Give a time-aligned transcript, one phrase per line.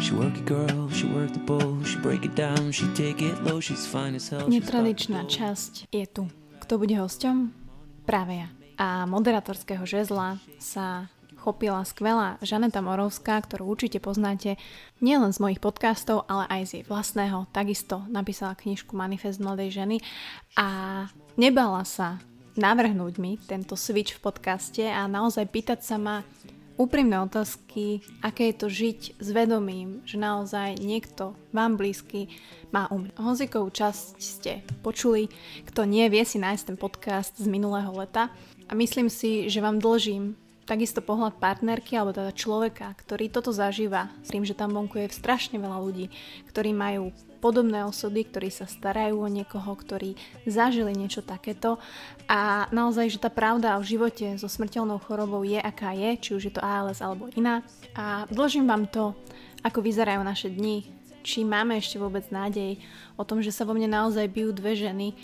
[0.00, 3.36] She work it girl, she work the bowl, she break it down, she take it
[3.44, 4.48] low, she's fine as hell.
[4.48, 6.24] Netradičná časť je tu.
[6.56, 7.52] Kto bude hosťom?
[8.08, 8.48] Práve ja.
[8.80, 14.56] A moderatorského žezla sa chopila skvelá Žaneta Morovská, ktorú určite poznáte
[15.04, 17.44] nielen z mojich podcastov, ale aj z jej vlastného.
[17.52, 20.00] Takisto napísala knižku Manifest mladej ženy
[20.56, 22.24] a nebala sa
[22.56, 26.26] navrhnúť mi tento switch v podcaste a naozaj pýtať sa ma,
[26.80, 32.32] úprimné otázky, aké je to žiť s vedomím, že naozaj niekto vám blízky
[32.72, 33.20] má umrieť.
[33.20, 35.28] Hozikovú časť ste počuli,
[35.68, 38.32] kto nie, vie si nájsť ten podcast z minulého leta
[38.64, 40.39] a myslím si, že vám dlžím
[40.70, 44.06] takisto pohľad partnerky alebo teda človeka, ktorý toto zažíva.
[44.22, 46.06] S tým, že tam vonku je strašne veľa ľudí,
[46.46, 47.10] ktorí majú
[47.42, 50.14] podobné osoby, ktorí sa starajú o niekoho, ktorí
[50.46, 51.82] zažili niečo takéto.
[52.30, 56.42] A naozaj, že tá pravda o živote so smrteľnou chorobou je aká je, či už
[56.46, 57.66] je to ALS alebo iná.
[57.98, 59.18] A dlžím vám to,
[59.66, 60.86] ako vyzerajú naše dni,
[61.26, 62.78] či máme ešte vôbec nádej
[63.18, 65.18] o tom, že sa vo mne naozaj bijú dve ženy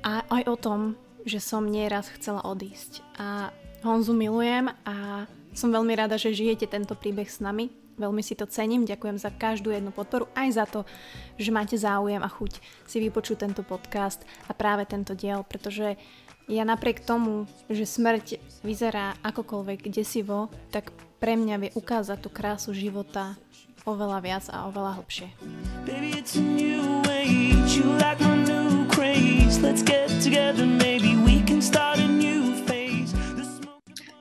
[0.00, 0.80] a aj o tom,
[1.28, 3.04] že som nieraz chcela odísť.
[3.20, 5.24] A Honzu milujem a
[5.56, 9.28] som veľmi rada, že žijete tento príbeh s nami Veľmi si to cením, ďakujem za
[9.28, 10.88] každú jednu podporu, aj za to,
[11.36, 12.56] že máte záujem a chuť
[12.88, 16.00] si vypočuť tento podcast a práve tento diel, pretože
[16.48, 22.72] ja napriek tomu, že smrť vyzerá akokoľvek desivo, tak pre mňa vie ukázať tú krásu
[22.72, 23.36] života
[23.84, 25.28] oveľa viac a oveľa hlbšie.
[25.84, 28.20] Baby, it's a new age, you like.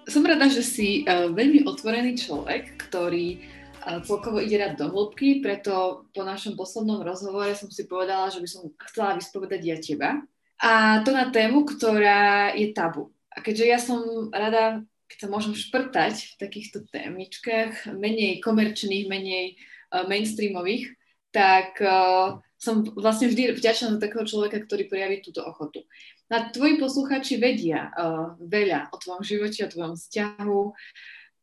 [0.10, 3.46] Som rada, že si uh, veľmi otvorený človek, ktorý
[4.04, 8.48] celkovo ide rád do hĺbky, preto po našom poslednom rozhovore som si povedala, že by
[8.50, 10.10] som chcela vyspovedať ja teba.
[10.60, 13.16] A to na tému, ktorá je tabu.
[13.32, 19.56] A keďže ja som rada, keď sa môžem šprtať v takýchto témičkách, menej komerčných, menej
[19.56, 20.94] uh, mainstreamových,
[21.30, 21.78] tak
[22.58, 25.86] som vlastne vždy vďačná za takého človeka, ktorý prejaví túto ochotu.
[26.30, 30.62] Na tvoji posluchači vedia uh, veľa o tvojom živote, o tvojom vzťahu,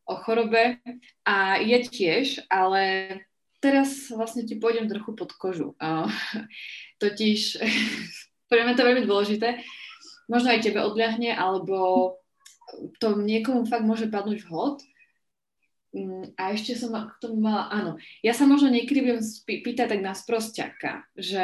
[0.06, 0.78] o chorobe
[1.26, 3.10] a je tiež, ale
[3.58, 5.74] teraz vlastne ti pôjdem trochu pod kožu.
[5.82, 6.06] Uh,
[7.02, 7.58] totiž,
[8.50, 9.58] pre mňa to veľmi dôležité,
[10.30, 12.14] možno aj tebe odľahne, alebo
[13.02, 14.82] to niekomu fakt môže padnúť vhod.
[15.94, 20.00] Mm, a ešte som k tomu mala, áno, ja sa možno niekedy budem pýtať tak
[20.02, 21.42] na sprosťaka, že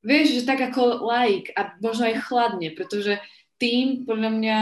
[0.00, 3.20] vieš, že tak ako laik a možno aj chladne, pretože
[3.60, 4.58] tým podľa mňa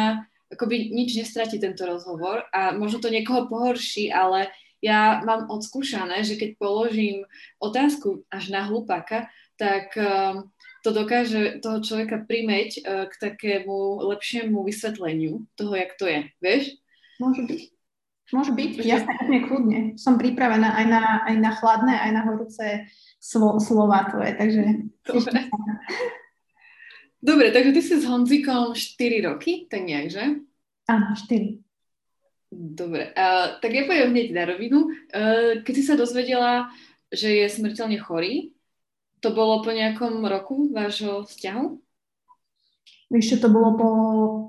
[0.49, 4.49] akoby nič nestratí tento rozhovor a možno to niekoho pohorší, ale
[4.79, 7.27] ja mám odskúšané, že keď položím
[7.59, 9.27] otázku až na hlupáka,
[9.59, 10.49] tak um,
[10.87, 16.21] to dokáže toho človeka primeť uh, k takému lepšiemu vysvetleniu toho, jak to je.
[16.39, 16.65] Vieš?
[17.19, 17.61] Môže byť.
[18.29, 19.81] Môže byť, ja sa úplne kľudne.
[19.97, 22.67] Som pripravená aj na, aj na chladné, aj na horúce
[23.19, 24.63] slo, slova tvoje, takže...
[25.09, 25.41] Dobre.
[27.19, 30.25] Dobre, takže ty si s Honzikom 4 roky, tak nejak, že?
[30.87, 31.59] Áno, 4.
[32.49, 34.89] Dobre, uh, tak ja poviem hneď na rovinu.
[35.11, 36.71] Uh, keď si sa dozvedela,
[37.13, 38.55] že je smrteľne chorý,
[39.19, 41.65] to bolo po nejakom roku vášho vzťahu?
[43.11, 43.89] Víš, to bolo po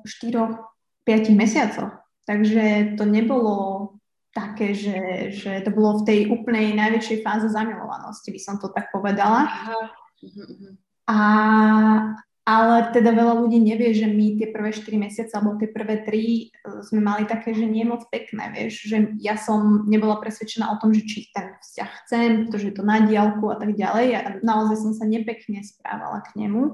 [0.05, 2.05] 4-5 mesiacoch.
[2.29, 3.55] Takže to nebolo
[4.29, 8.93] také, že, že to bolo v tej úplnej najväčšej fáze zamilovanosti, by som to tak
[8.93, 9.49] povedala.
[9.49, 9.89] Aha.
[10.23, 10.73] Uh-huh, uh-huh.
[11.09, 11.19] A,
[12.45, 16.11] ale teda veľa ľudí nevie, že my tie prvé 4 mesiace alebo tie prvé 3
[16.11, 16.45] e,
[16.85, 20.93] sme mali také, že nie moc pekné, vieš, že ja som nebola presvedčená o tom,
[20.93, 24.77] že či ten vzťah chcem, pretože je to na diálku a tak ďalej a naozaj
[24.81, 26.73] som sa nepekne správala k nemu,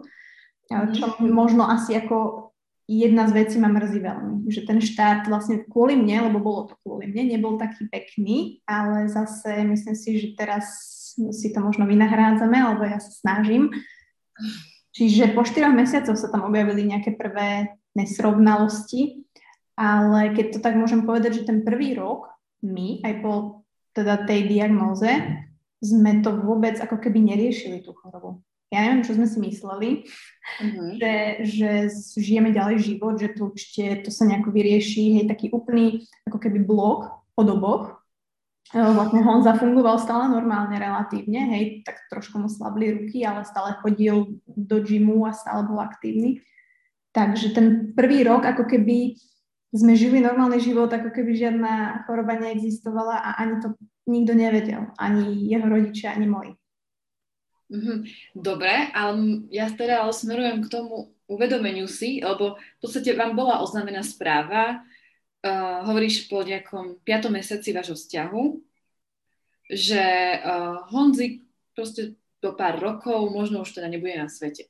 [0.68, 1.32] e, čo mhm.
[1.32, 2.52] možno asi ako
[2.86, 6.76] jedna z vecí ma mrzí veľmi, že ten štát vlastne kvôli mne, lebo bolo to
[6.86, 10.66] kvôli mne, nebol taký pekný, ale zase myslím si, že teraz
[11.32, 13.72] si to možno vynahrádzame, alebo ja sa snažím
[14.96, 19.28] Čiže po 4 mesiacoch sa tam objavili nejaké prvé nesrovnalosti,
[19.76, 22.32] ale keď to tak môžem povedať, že ten prvý rok
[22.64, 23.34] my aj po
[23.92, 25.08] teda tej diagnóze
[25.84, 28.40] sme to vôbec ako keby neriešili tú chorobu.
[28.72, 30.96] Ja neviem, čo sme si mysleli, uh-huh.
[30.96, 31.14] že,
[31.44, 31.72] že
[32.16, 36.64] žijeme ďalej život, že to určite to sa nejako vyrieši, hej, taký úplný ako keby
[36.64, 38.00] blok od oboch,
[38.74, 44.42] vlastne Honza fungoval stále normálne relatívne, hej, tak trošku mu slabli ruky, ale stále chodil
[44.50, 46.42] do gymu a stále bol aktívny.
[47.14, 49.16] Takže ten prvý rok, ako keby
[49.76, 53.68] sme žili normálny život, ako keby žiadna choroba neexistovala a ani to
[54.08, 56.52] nikto nevedel, ani jeho rodičia, ani moji.
[57.70, 57.96] Mhm.
[58.38, 64.06] Dobre, ale ja teda smerujem k tomu uvedomeniu si, lebo v podstate vám bola oznámená
[64.06, 64.86] správa,
[65.46, 68.66] uh, hovoríš po nejakom piatom mesiaci vášho vzťahu
[69.70, 70.04] že
[70.46, 71.42] uh, Honzik
[71.74, 74.70] proste do pár rokov možno už teda nebude na svete.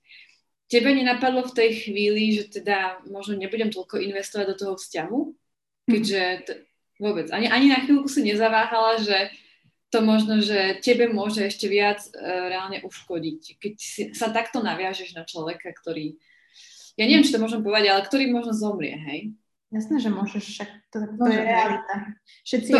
[0.71, 5.19] Tebe nenapadlo v tej chvíli, že teda možno nebudem toľko investovať do toho vzťahu?
[5.85, 6.57] Keďže t-
[6.97, 9.29] vôbec, ani, ani na chvíľku si nezaváhala, že
[9.93, 13.41] to možno, že tebe môže ešte viac uh, reálne uškodiť.
[13.61, 16.17] Keď si, sa takto naviažeš na človeka, ktorý,
[16.97, 19.35] ja neviem, či to môžem povedať, ale ktorý možno zomrie, hej?
[19.75, 21.95] Jasné, že môžeš, však to, to je realita.
[22.47, 22.71] Všetci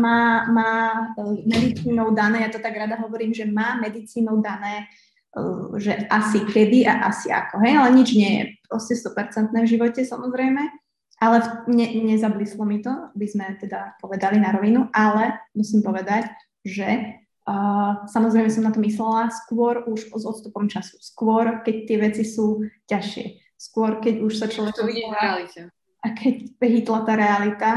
[0.00, 0.72] má, má,
[1.12, 4.88] e, medicínou dané, ja to tak rada hovorím, že má medicínou dané,
[5.36, 5.44] e,
[5.76, 8.44] že asi kedy a asi ako, hej, ale nič nie je.
[8.64, 10.72] Proste 100% v živote samozrejme,
[11.20, 11.36] ale
[11.68, 16.32] ne, nezablislo mi to, by sme teda povedali na rovinu, ale musím povedať,
[16.64, 21.96] že uh, samozrejme som na to myslela skôr už s odstupom času, skôr keď tie
[22.00, 24.72] veci sú ťažšie, skôr keď už sa človek...
[24.80, 25.60] To vidíš v realite
[26.02, 27.70] a keď prehýtla tá realita.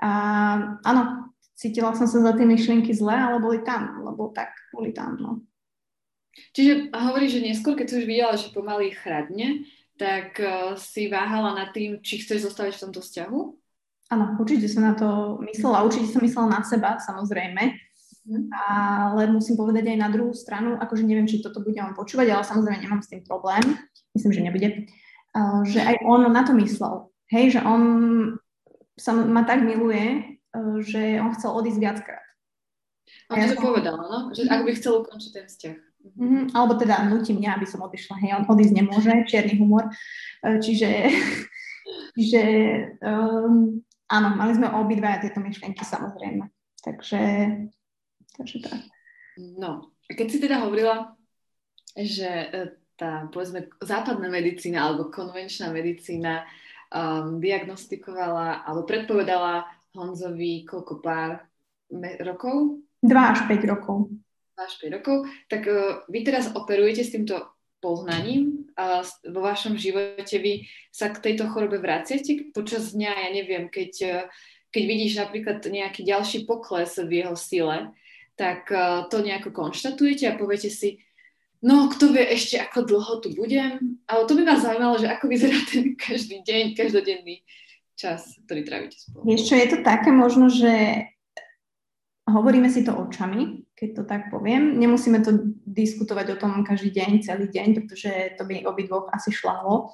[0.00, 0.10] A
[0.80, 5.20] áno, cítila som sa za tie myšlienky zle, ale boli tam, lebo tak boli tam,
[5.20, 5.44] no.
[6.56, 9.68] Čiže hovorí, že neskôr, keď si už videla, že pomaly chradne,
[10.00, 13.40] tak uh, si váhala nad tým, či chceš zostaviť v tomto vzťahu?
[14.10, 15.84] Áno, určite som na to myslela.
[15.84, 17.76] Určite som myslela na seba, samozrejme.
[18.24, 18.48] Mm.
[18.56, 22.42] Ale musím povedať aj na druhú stranu, akože neviem, či toto bude on počúvať, ale
[22.48, 23.60] samozrejme nemám s tým problém.
[24.16, 24.68] Myslím, že nebude.
[25.36, 27.09] Uh, že aj on na to myslel.
[27.30, 27.82] Hej, že on
[28.98, 32.26] sa ma tak miluje, eh, že on chcel odísť viackrát.
[33.30, 33.64] A ja to som...
[33.70, 34.18] povedala, no?
[34.34, 35.78] Že ak by chcel ukončiť ten vzťah.
[36.00, 36.42] Mm-hmm.
[36.56, 38.16] Alebo teda nutí mňa, aby som odišla.
[38.24, 39.86] Hej, on odísť nemôže, čierny humor.
[40.42, 40.88] Eh, čiže,
[42.18, 42.42] čiže
[43.00, 43.78] um,
[44.10, 46.50] áno, mali sme obidva tieto myšlienky samozrejme.
[46.80, 47.20] Takže,
[48.34, 48.80] takže tak.
[49.36, 51.14] No, keď si teda hovorila,
[51.94, 56.44] že eh, tá, povedzme, západná medicína alebo konvenčná medicína
[56.90, 61.46] um, diagnostikovala alebo predpovedala Honzovi koľko pár
[61.90, 62.82] me- rokov?
[63.02, 64.12] 2 až 5 rokov.
[64.54, 65.16] 2 až 5 rokov.
[65.50, 67.40] Tak uh, vy teraz operujete s týmto
[67.80, 73.72] poznaním a vo vašom živote vy sa k tejto chorobe vraciate počas dňa, ja neviem,
[73.72, 74.22] keď, uh,
[74.68, 77.90] keď vidíš napríklad nejaký ďalší pokles v jeho sile,
[78.36, 81.00] tak uh, to nejako konštatujete a poviete si,
[81.60, 84.00] No, kto vie ešte, ako dlho tu budem.
[84.08, 87.44] Ale to by vás zaujímalo, že ako vyzerá ten každý deň, každodenný
[88.00, 89.28] čas, ktorý trávite spolu.
[89.36, 91.04] Čo, je to také možno, že
[92.24, 94.80] hovoríme si to očami, keď to tak poviem.
[94.80, 99.92] Nemusíme to diskutovať o tom každý deň, celý deň, pretože to by obidvoch asi šlalo.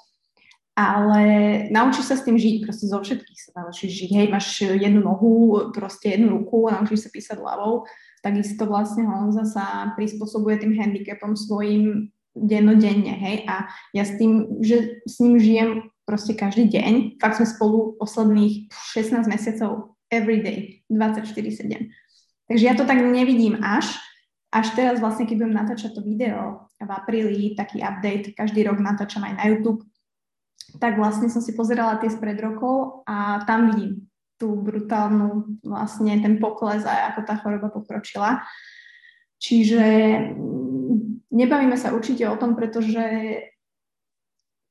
[0.77, 1.25] Ale
[1.73, 4.11] naučíš sa s tým žiť, proste zo všetkých sa naučíš žiť.
[4.13, 7.89] Hej, máš jednu nohu, proste jednu ruku, naučíš sa písať ľavou
[8.27, 15.01] takisto vlastne Honza sa prispôsobuje tým handicapom svojim dennodenne, hej, a ja s tým, že
[15.07, 15.71] s ním žijem
[16.05, 21.89] proste každý deň, fakt sme spolu posledných 16 mesiacov every day, 24-7.
[22.51, 23.97] Takže ja to tak nevidím až,
[24.53, 29.25] až teraz vlastne, keď budem natáčať to video v apríli, taký update, každý rok natáčam
[29.25, 29.87] aj na YouTube,
[30.83, 36.37] tak vlastne som si pozerala tie spred rokov a tam vidím tú brutálnu vlastne ten
[36.37, 38.45] pokles a ako tá choroba pokročila.
[39.41, 39.85] Čiže
[40.37, 43.05] mm, nebavíme sa určite o tom, pretože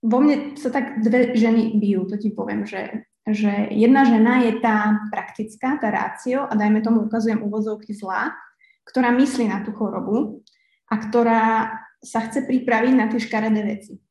[0.05, 4.61] vo mne sa tak dve ženy bijú, to ti poviem, že, že jedna žena je
[4.61, 8.37] tá praktická, tá rácio a dajme tomu ukazujem úvozovky zla,
[8.85, 10.45] ktorá myslí na tú chorobu
[10.93, 11.41] a ktorá
[12.05, 14.04] sa chce pripraviť na tie škaredé veci.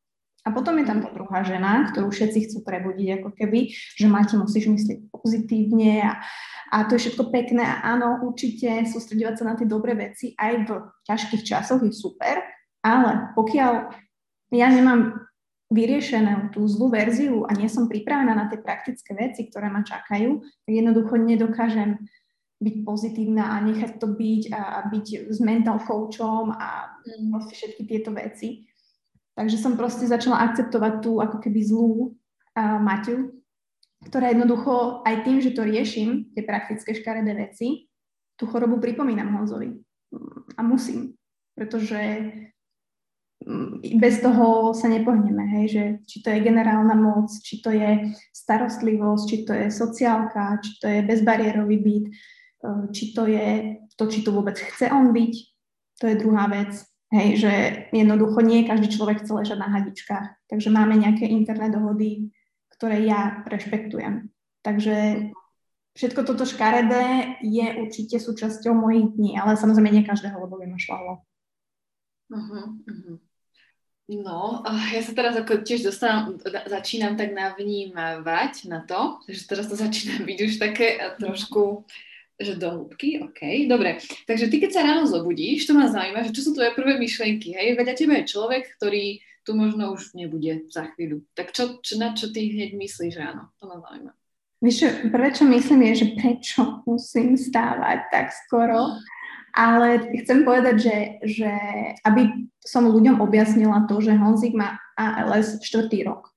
[0.45, 4.37] A potom je tam tá druhá žena, ktorú všetci chcú prebudiť, ako keby, že máte,
[4.37, 6.21] musíš myslieť pozitívne a,
[6.69, 10.53] a to je všetko pekné a áno, určite sústredovať sa na tie dobré veci aj
[10.69, 10.71] v
[11.09, 12.45] ťažkých časoch je super,
[12.85, 13.73] ale pokiaľ
[14.53, 15.25] ja nemám
[15.73, 20.45] vyriešenú tú zlú verziu a nie som pripravená na tie praktické veci, ktoré ma čakajú,
[20.45, 22.05] tak jednoducho nedokážem
[22.61, 27.51] byť pozitívna a nechať to byť a, a byť s mental coachom a mm.
[27.51, 28.69] všetky tieto veci.
[29.35, 32.15] Takže som proste začala akceptovať tú ako keby zlú
[32.55, 33.35] uh, Maťu,
[34.07, 37.91] ktorá jednoducho aj tým, že to riešim, tie praktické škaredé veci,
[38.39, 39.75] tú chorobu pripomínam Honzovi.
[40.55, 41.19] A musím,
[41.57, 41.99] pretože
[43.43, 48.15] mm, bez toho sa nepohneme, hej, že či to je generálna moc, či to je
[48.31, 52.07] starostlivosť, či to je sociálka, či to je bezbariérový byt,
[52.93, 55.35] či to je to, či to vôbec chce on byť,
[56.01, 56.75] to je druhá vec.
[57.15, 57.53] Hej, že
[57.95, 60.51] jednoducho nie každý človek chce ležať na hadičkách.
[60.51, 62.35] Takže máme nejaké interné dohody,
[62.75, 64.35] ktoré ja rešpektujem.
[64.67, 65.31] Takže
[65.95, 71.23] všetko toto škaredé je určite súčasťou mojich dní, ale samozrejme nie každého, lebo ma šlalo.
[72.35, 73.17] Uh-huh, uh-huh.
[74.05, 79.79] No, ja sa teraz ako tiež dostávam, začínam tak navnímavať na to, že teraz to
[79.87, 81.87] začína byť už také trošku
[82.41, 84.03] že do hĺbky, OK, dobre.
[84.27, 87.55] Takže ty, keď sa ráno zobudíš, to ma zaujíma, že čo sú tvoje prvé myšlienky,
[87.55, 87.79] hej?
[87.79, 91.23] Veď tebe je človek, ktorý tu možno už nebude za chvíľu.
[91.37, 93.53] Tak čo, čo, na čo ty hneď myslíš ráno?
[93.61, 94.13] To ma zaujíma.
[94.65, 98.97] Víš, prvé, čo myslím, je, že prečo musím stávať tak skoro.
[99.55, 101.53] Ale chcem povedať, že, že
[102.03, 106.33] aby som ľuďom objasnila to, že Honzik má ALS štvrtý rok.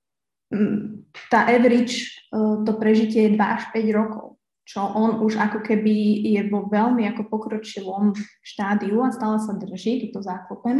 [0.54, 4.27] Mm, tá average, e, to prežitie je 2 až 5 rokov
[4.68, 8.12] čo on už ako keby je vo veľmi ako pokročilom
[8.44, 10.78] štádiu a stále sa drží, keď to záklopem.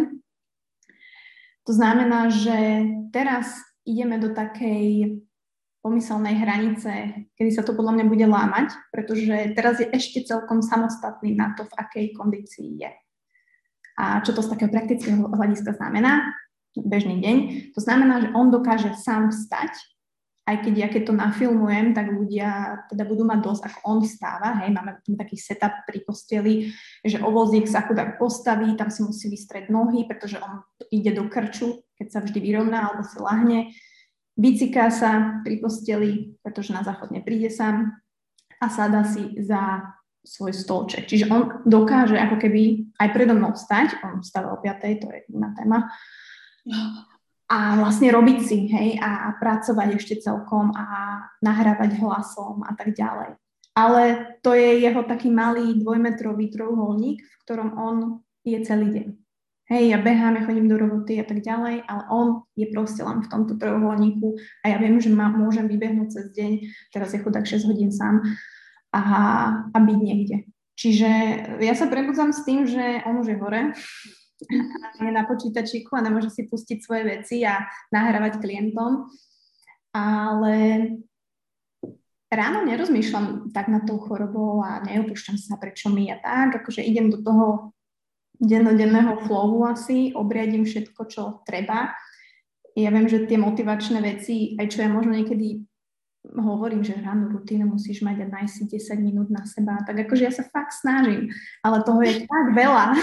[1.64, 2.84] To znamená, že
[3.16, 3.56] teraz
[3.88, 5.16] ideme do takej
[5.80, 11.32] pomyselnej hranice, kedy sa to podľa mňa bude lámať, pretože teraz je ešte celkom samostatný
[11.32, 12.92] na to, v akej kondícii je.
[13.96, 16.28] A čo to z takého praktického hľadiska znamená?
[16.76, 17.36] Bežný deň.
[17.72, 19.72] To znamená, že on dokáže sám vstať
[20.48, 24.48] aj keď ja keď to nafilmujem, tak ľudia teda budú mať dosť, ako on vstáva,
[24.64, 26.72] hej, máme tu taký setup pri posteli,
[27.04, 31.84] že ovozík sa chudák postaví, tam si musí vystrieť nohy, pretože on ide do krču,
[32.00, 33.58] keď sa vždy vyrovná alebo si lahne,
[34.40, 38.00] vyciká sa pri posteli, pretože na záchod nepríde sám
[38.56, 39.92] a sadá si za
[40.24, 41.04] svoj stolček.
[41.04, 45.20] Čiže on dokáže ako keby aj predo mnou vstať, on vstáva o 5, to je
[45.28, 45.92] iná téma,
[47.48, 50.84] a vlastne robiť si, hej, a, pracovať ešte celkom a
[51.40, 53.40] nahrávať hlasom a tak ďalej.
[53.72, 57.96] Ale to je jeho taký malý dvojmetrový trojuholník, v ktorom on
[58.44, 59.08] je celý deň.
[59.68, 62.26] Hej, ja behám, ja chodím do roboty a tak ďalej, ale on
[62.56, 64.32] je proste len v tomto trojuholníku
[64.64, 66.52] a ja viem, že ma, môžem vybehnúť cez deň,
[66.88, 68.24] teraz je chudák 6 hodín sám
[68.96, 69.00] a,
[69.68, 70.48] a byť niekde.
[70.78, 71.10] Čiže
[71.60, 73.62] ja sa prebudzam s tým, že on už je hore,
[75.02, 79.10] na počítačiku a nemôže si pustiť svoje veci a nahrávať klientom.
[79.90, 80.54] Ale
[82.28, 86.62] ráno nerozmýšľam tak nad tou chorobou a neopúšťam sa, prečo mi a tak.
[86.62, 87.74] Akože idem do toho
[88.38, 91.90] dennodenného flowu asi, obriadím všetko, čo treba.
[92.78, 95.66] Ja viem, že tie motivačné veci, aj čo ja možno niekedy
[96.36, 99.82] hovorím, že ráno rutínu musíš mať a nájsť si 10 minút na seba.
[99.82, 101.32] Tak akože ja sa fakt snažím,
[101.64, 102.94] ale toho je tak veľa,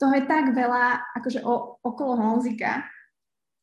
[0.00, 2.88] toho je tak veľa akože o, okolo Honzika,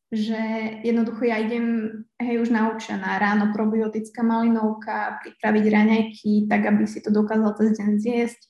[0.08, 0.38] že
[0.86, 7.12] jednoducho ja idem, hej, už naučená, ráno probiotická malinovka, pripraviť raňajky, tak aby si to
[7.12, 8.40] dokázal cez deň zjesť,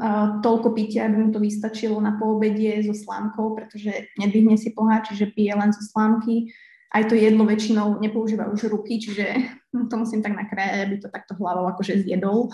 [0.00, 5.04] uh, toľko pitia, aby mu to vystačilo na poobedie so slámkou, pretože nedvihne si pohár,
[5.04, 6.48] čiže pije len zo slámky.
[6.88, 9.26] Aj to jedlo väčšinou nepoužíva už ruky, čiže
[9.90, 12.48] to musím tak nakrájať, aby to takto hlavou akože zjedol.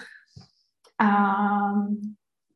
[0.99, 1.09] A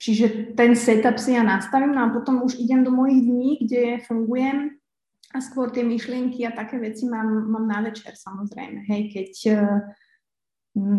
[0.05, 4.05] Čiže ten setup si ja nastavím no a potom už idem do mojich dní, kde
[4.05, 4.77] fungujem
[5.33, 8.85] a skôr tie myšlienky a také veci mám, mám na večer samozrejme.
[8.85, 9.81] Hej, keď, eh,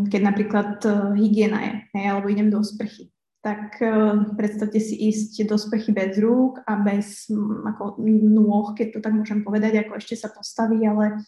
[0.09, 3.13] keď napríklad eh, hygiena je, hej, alebo idem do sprchy,
[3.45, 3.93] tak eh,
[4.33, 9.13] predstavte si ísť do sprchy bez rúk a bez mm, ako, nôh, keď to tak
[9.13, 11.21] môžem povedať, ako ešte sa postaví, ale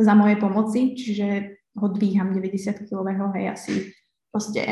[0.00, 3.72] za moje pomoci, čiže ho dvíham 90 kg, hej, asi
[4.32, 4.64] proste,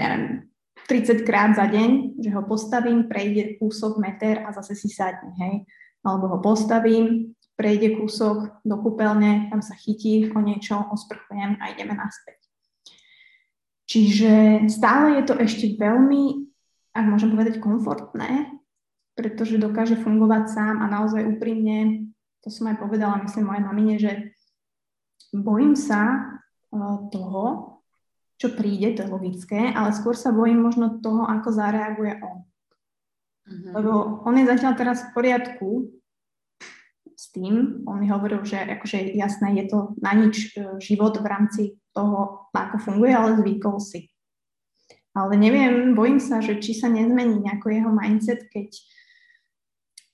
[0.89, 5.69] 30 krát za deň, že ho postavím, prejde kúsok, meter a zase si sadne, hej.
[6.01, 11.93] Alebo ho postavím, prejde kúsok do kúpeľne, tam sa chytí o niečo, osprchujem a ideme
[11.93, 12.41] naspäť.
[13.85, 16.49] Čiže stále je to ešte veľmi,
[16.97, 18.49] ak môžem povedať, komfortné,
[19.13, 22.09] pretože dokáže fungovať sám a naozaj úprimne,
[22.41, 24.13] to som aj povedala, myslím, mojej mamine, že
[25.37, 27.78] bojím sa eh, toho,
[28.39, 32.39] čo príde, to je logické, ale skôr sa bojím možno toho, ako zareaguje on.
[33.51, 33.73] Mm-hmm.
[33.75, 35.69] Lebo on je zatiaľ teraz v poriadku
[37.19, 41.27] s tým, on mi hovoril, že akože jasné, je to na nič e, život v
[41.27, 44.07] rámci toho, ako funguje, ale zvykol si.
[45.19, 48.71] Ale neviem, bojím sa, že či sa nezmení nejako jeho mindset, keď,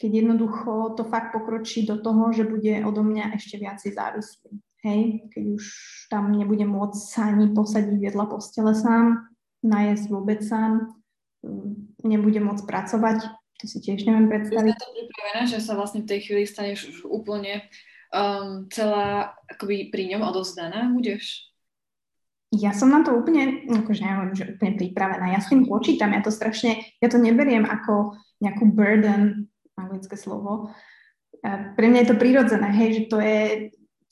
[0.00, 5.24] keď jednoducho to fakt pokročí do toho, že bude odo mňa ešte viacej závislý hej,
[5.32, 5.64] keď už
[6.12, 9.32] tam nebude môcť sa ani posadiť vedľa postele sám,
[9.64, 10.92] najesť vôbec sám,
[11.40, 13.24] mm, nebude môcť pracovať,
[13.58, 14.76] to si tiež neviem predstaviť.
[14.76, 17.64] Je to pripravená, že sa vlastne v tej chvíli staneš už úplne
[18.12, 21.48] um, celá akoby pri ňom odozdaná budeš?
[22.54, 25.34] Ja som na to úplne, akože neviem, že úplne pripravená.
[25.34, 30.70] Ja s tým počítam, ja to strašne, ja to neberiem ako nejakú burden, anglické slovo.
[31.42, 33.38] Pre mňa je to prirodzené, hej, že to je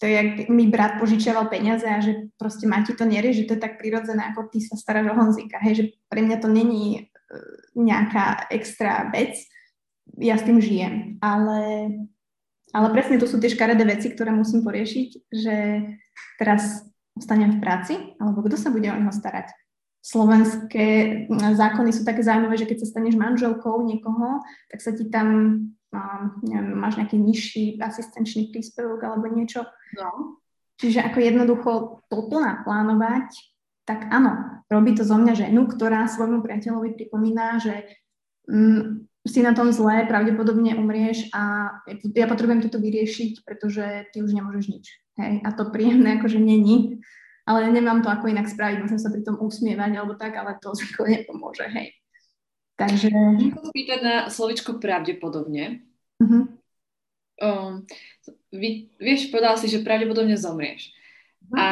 [0.03, 3.47] to je, jak mi brat požičiaval peniaze a že proste má ti to nerie, že
[3.47, 5.63] to je tak prirodzené, ako ty sa staráš o Honzika.
[5.63, 7.01] Hej, že pre mňa to není e,
[7.79, 9.39] nejaká extra vec,
[10.19, 11.87] ja s tým žijem, ale,
[12.75, 15.57] ale presne to sú tie škaredé veci, ktoré musím poriešiť, že
[16.43, 16.83] teraz
[17.15, 19.55] ostanem v práci, alebo kto sa bude o neho starať?
[20.03, 20.87] slovenské
[21.31, 25.57] zákony sú také zaujímavé, že keď sa staneš manželkou niekoho, tak sa ti tam,
[26.43, 29.69] neviem, máš nejaký nižší asistenčný príspevok alebo niečo.
[29.97, 30.41] No.
[30.81, 31.71] Čiže ako jednoducho
[32.09, 33.29] toto naplánovať,
[33.85, 37.87] tak áno, robí to zo mňa ženu, ktorá svojmu priateľovi pripomína, že
[38.49, 44.35] mm, si na tom zlé, pravdepodobne umrieš a ja potrebujem toto vyriešiť, pretože ty už
[44.35, 44.87] nemôžeš nič.
[45.21, 45.45] Hej?
[45.47, 46.99] A to príjemné akože není,
[47.47, 50.75] ale nemám to ako inak spraviť, môžem sa pri tom usmievať alebo tak, ale to
[50.79, 51.95] zvykle nepomôže, hej.
[52.77, 53.09] Takže...
[53.73, 55.85] Spýtať na slovičko pravdepodobne.
[56.19, 56.49] Uh-huh.
[57.39, 57.85] Um,
[58.51, 60.91] vy, vieš, povedala si, že pravdepodobne zomrieš.
[61.53, 61.59] Uh-huh.
[61.59, 61.67] A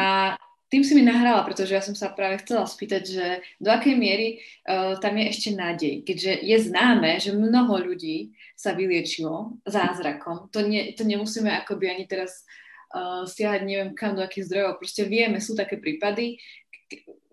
[0.71, 3.25] tým si mi nahrala, pretože ja som sa práve chcela spýtať, že
[3.59, 8.71] do akej miery uh, tam je ešte nádej, keďže je známe, že mnoho ľudí sa
[8.71, 10.47] vyliečilo zázrakom.
[10.55, 12.47] To, ne, to nemusíme akoby ani teraz
[12.95, 14.79] uh, stiahať neviem kam, do akých zdrojov.
[14.79, 16.39] Proste vieme, sú také prípady,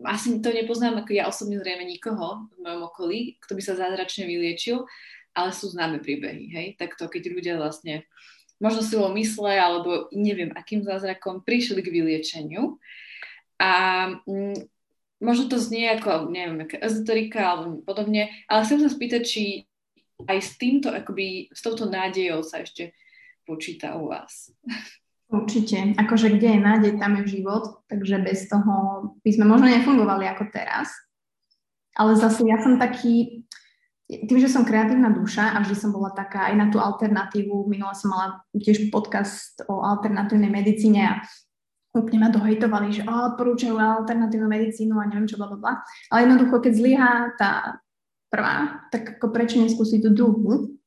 [0.07, 4.31] asi to nepoznám, ako ja osobne zrejme nikoho v mojom okolí, kto by sa zázračne
[4.31, 4.87] vyliečil,
[5.35, 6.67] ale sú známe príbehy, hej?
[6.79, 8.07] Takto, keď ľudia vlastne
[8.59, 12.79] možno silou mysle alebo neviem akým zázrakom prišli k vyliečeniu
[13.59, 13.73] a
[14.27, 14.59] mm,
[15.23, 19.43] možno to znie ako, neviem, aká ezoterika alebo podobne, ale chcem sa spýtať, či
[20.27, 22.95] aj s týmto, akoby, s touto nádejou sa ešte
[23.47, 24.51] počíta u vás.
[25.29, 25.93] Určite.
[26.01, 28.73] Akože kde je nádej, tam je život, takže bez toho
[29.21, 30.89] by sme možno nefungovali ako teraz.
[31.93, 33.45] Ale zase ja som taký,
[34.09, 37.93] tým, že som kreatívna duša a vždy som bola taká aj na tú alternatívu, minula
[37.93, 41.15] som mala tiež podcast o alternatívnej medicíne a
[41.93, 45.85] úplne ma dohejtovali, že oh, odporúčajú alternatívnu medicínu a neviem čo, bla, bla.
[46.09, 47.85] Ale jednoducho, keď zlyhá tá
[48.33, 50.79] prvá, tak ako prečo neskúsiť tú druhú?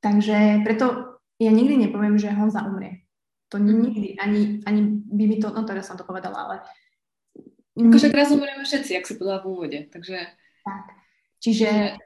[0.00, 2.99] Takže preto ja nikdy nepoviem, že Honza umrie.
[3.50, 3.82] To mhm.
[3.82, 4.80] nikdy, ani, ani
[5.10, 6.56] by mi to, no teraz som to povedala, ale...
[7.74, 10.18] Akože teraz umrieme všetci, ak si povedala v úvode, takže...
[10.60, 10.84] Tak.
[11.40, 11.96] Čiže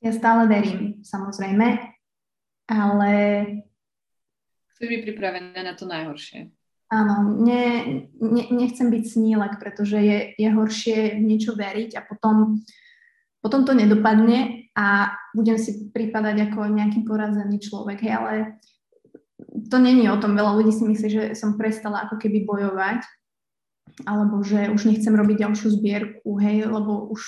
[0.00, 1.66] ja stále verím, samozrejme,
[2.72, 3.12] ale...
[4.72, 6.48] Chceš byť pripravená na to najhoršie.
[6.90, 7.64] Áno, ne,
[8.18, 12.58] ne, nechcem byť snílek, pretože je, je horšie v niečo veriť a potom,
[13.38, 18.02] potom to nedopadne a budem si pripadať ako nejaký porazený človek.
[18.02, 18.34] Hej, ale
[19.70, 20.34] to není o tom.
[20.34, 23.06] Veľa ľudí si myslí, že som prestala ako keby bojovať
[24.08, 27.20] alebo že už nechcem robiť ďalšiu zbierku, hej, lebo už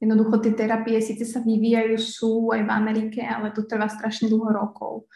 [0.00, 4.50] jednoducho tie terapie síce sa vyvíjajú, sú aj v Amerike, ale to trvá strašne dlho
[4.50, 5.06] rokov.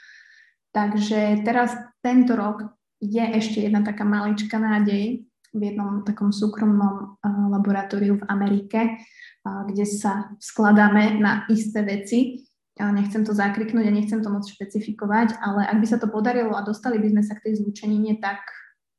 [0.74, 1.72] Takže teraz
[2.02, 5.24] tento rok je ešte jedna taká maličká nádej
[5.54, 12.43] v jednom takom súkromnom uh, laboratóriu v Amerike, uh, kde sa skladáme na isté veci.
[12.74, 16.66] Nechcem to zakriknúť a nechcem to moc špecifikovať, ale ak by sa to podarilo a
[16.66, 18.42] dostali by sme sa k tej zlúčenine, tak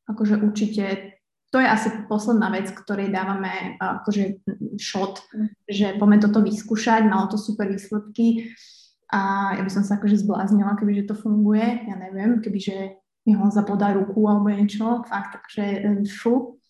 [0.08, 1.16] akože určite
[1.52, 4.44] to je asi posledná vec, ktorej dávame akože
[4.76, 5.24] shot,
[5.68, 8.52] že poďme toto vyskúšať, malo to super výsledky
[9.12, 13.64] a ja by som sa akože zbláznila, kebyže to funguje, ja neviem, kebyže mi Honza
[13.64, 16.62] podá ruku alebo niečo, fakt, takže e, šu.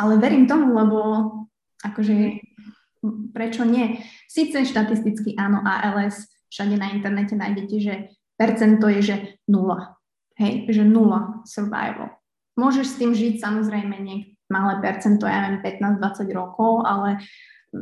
[0.00, 0.98] Ale verím tomu, lebo
[1.84, 2.40] akože
[3.30, 4.00] prečo nie?
[4.30, 7.94] Sice štatisticky áno, ALS, všade na internete nájdete, že
[8.38, 9.16] percento je, že
[9.48, 9.98] nula.
[10.36, 12.12] Hej, že nula survival.
[12.56, 17.18] Môžeš s tým žiť samozrejme nie malé percento, ja neviem, 15-20 rokov, ale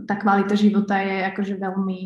[0.09, 1.99] tá kvalita života je akože veľmi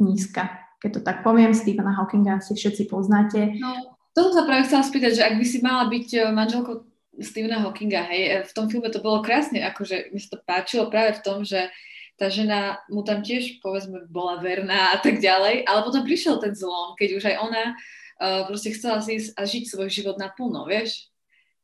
[0.00, 0.62] nízka.
[0.78, 3.58] Keď to tak poviem, Stephena Hawkinga si všetci poznáte.
[3.58, 6.74] No, to som sa práve chcela spýtať, že ak by si mala byť e, manželkou
[7.18, 10.92] Stephena Hawkinga, hej, e, v tom filme to bolo krásne, akože mi sa to páčilo
[10.92, 11.72] práve v tom, že
[12.14, 16.54] tá žena mu tam tiež, povedzme, bola verná a tak ďalej, ale potom prišiel ten
[16.54, 20.62] zlom, keď už aj ona uh, proste chcela si ísť a žiť svoj život naplno,
[20.66, 21.10] vieš?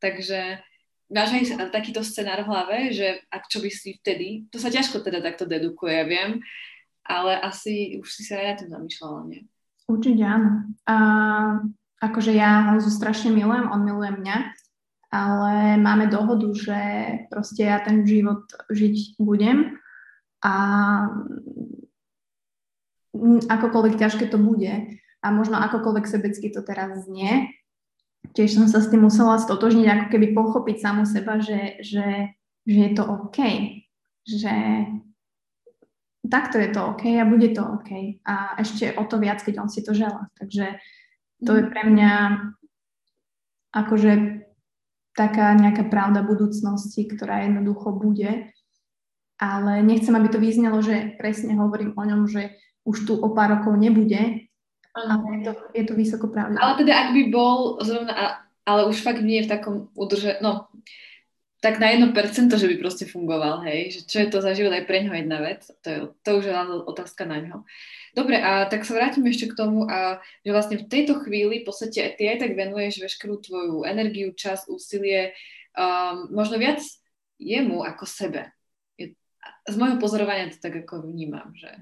[0.02, 0.58] Takže
[1.06, 5.06] máš aj takýto scenár v hlave, že ak čo by si vtedy, to sa ťažko
[5.06, 6.42] teda takto dedukuje, ja viem,
[7.06, 9.42] ale asi už si sa aj na tým zamýšľala, nie?
[9.90, 10.70] Určite áno.
[10.86, 10.96] A
[11.98, 14.38] akože ja Honzu strašne milujem, on miluje mňa,
[15.10, 16.78] ale máme dohodu, že
[17.26, 19.74] proste ja ten život žiť budem
[20.40, 20.54] a
[23.50, 24.72] akokoľvek ťažké to bude
[25.20, 27.52] a možno akokoľvek sebecky to teraz znie,
[28.32, 32.32] tiež som sa s tým musela stotožniť, ako keby pochopiť samu seba, že, že,
[32.64, 33.38] že je to OK,
[34.24, 34.54] že
[36.24, 38.22] takto je to OK a bude to OK.
[38.24, 40.30] A ešte o to viac, keď on si to žela.
[40.38, 40.78] Takže
[41.42, 42.12] to je pre mňa
[43.72, 44.12] akože
[45.16, 48.52] taká nejaká pravda budúcnosti, ktorá jednoducho bude.
[49.40, 53.56] Ale nechcem, aby to vyznelo, že presne hovorím o ňom, že už tu o pár
[53.56, 54.50] rokov nebude,
[54.92, 56.60] ale je to, je to vysoko pravda.
[56.60, 60.68] Ale teda ak by bol zrovna, ale už fakt nie je v takom udrže, no,
[61.60, 62.16] tak na 1%,
[62.56, 65.38] že by proste fungoval, hej, že čo je to za život aj pre ňoho jedna
[65.44, 66.54] vec, to, je, to už je
[66.88, 67.56] otázka na ňo.
[68.16, 71.66] Dobre, a tak sa vrátim ešte k tomu, a, že vlastne v tejto chvíli v
[71.68, 75.36] podstate ty aj tak venuješ veškerú tvoju energiu, čas, úsilie,
[75.76, 76.80] um, možno viac
[77.36, 78.48] jemu ako sebe.
[79.68, 81.72] Z môjho pozorovania to tak ako vnímam, že,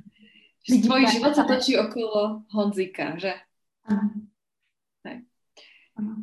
[0.62, 3.34] že tvoj život sa točí okolo Honzika, že?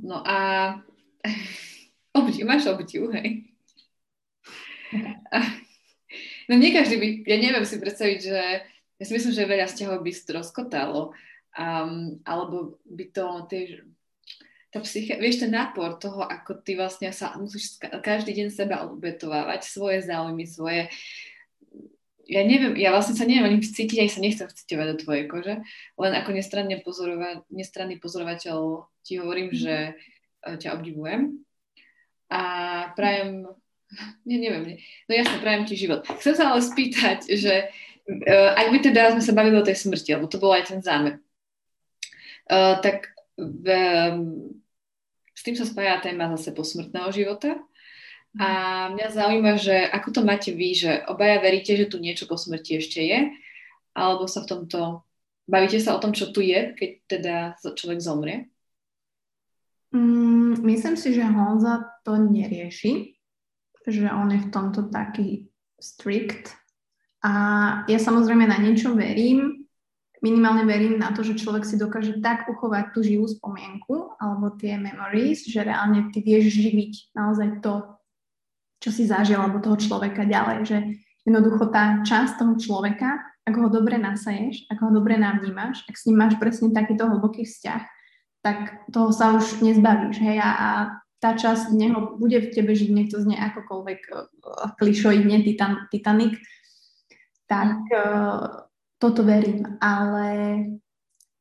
[0.06, 0.38] No a
[2.18, 3.50] obdiv, máš obdiv, hej?
[6.46, 8.40] No nie každý by, ja neviem si predstaviť, že
[9.02, 11.10] ja si myslím, že veľa vzťahov by stroskotalo,
[11.58, 13.82] um, alebo by to, tie,
[14.76, 19.64] tá psyche, vieš, ten nápor toho, ako ty vlastne sa musíš každý deň seba obetovávať,
[19.64, 20.92] svoje záujmy, svoje,
[22.28, 25.56] ja neviem, ja vlastne sa neviem ani cítiť, aj sa nechcem vcitovať do tvojej kože,
[25.96, 26.36] len ako
[26.84, 29.58] pozorova- nestranný pozorovateľ ti hovorím, mm.
[29.64, 31.40] že uh, ťa obdivujem
[32.28, 32.42] a
[33.00, 33.48] prajem,
[34.28, 34.76] ne, neviem,
[35.08, 36.04] no jasne, prajem ti život.
[36.20, 37.72] Chcem sa ale spýtať, že
[38.12, 40.84] uh, ak by teda sme sa bavili o tej smrti, lebo to bol aj ten
[40.84, 41.24] zámer,
[42.52, 44.52] uh, tak um,
[45.46, 47.62] tým sa spája téma zase posmrtného života.
[48.36, 48.50] A
[48.92, 52.84] mňa zaujíma, že ako to máte vy, že obaja veríte, že tu niečo po smrti
[52.84, 53.32] ešte je,
[53.96, 55.08] alebo sa v tomto,
[55.48, 58.52] bavíte sa o tom, čo tu je, keď teda človek zomrie?
[59.96, 63.16] Mm, myslím si, že Honza to nerieši,
[63.88, 65.48] že on je v tomto taký
[65.80, 66.52] strict.
[67.24, 67.32] A
[67.88, 69.65] ja samozrejme na niečo verím,
[70.26, 74.74] minimálne verím na to, že človek si dokáže tak uchovať tú živú spomienku alebo tie
[74.82, 77.86] memories, že reálne ty vieš živiť naozaj to,
[78.82, 80.78] čo si zažil alebo toho človeka ďalej, že
[81.30, 86.10] jednoducho tá časť toho človeka, ak ho dobre nasaješ, ak ho dobre navnímaš, ak s
[86.10, 87.82] ním máš presne takýto hlboký vzťah,
[88.42, 90.70] tak toho sa už nezbavíš, hej, a, a
[91.22, 94.26] tá časť neho bude v tebe žiť, nech to znie akokoľvek uh,
[94.78, 96.38] klišoidne, titan, Titanic,
[97.50, 98.65] tak uh,
[99.00, 100.28] toto verím, ale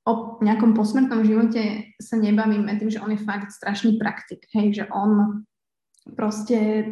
[0.05, 4.85] o nejakom posmrtnom živote sa nebavíme tým, že on je fakt strašný praktik, hej, že
[4.93, 5.43] on
[6.13, 6.85] proste,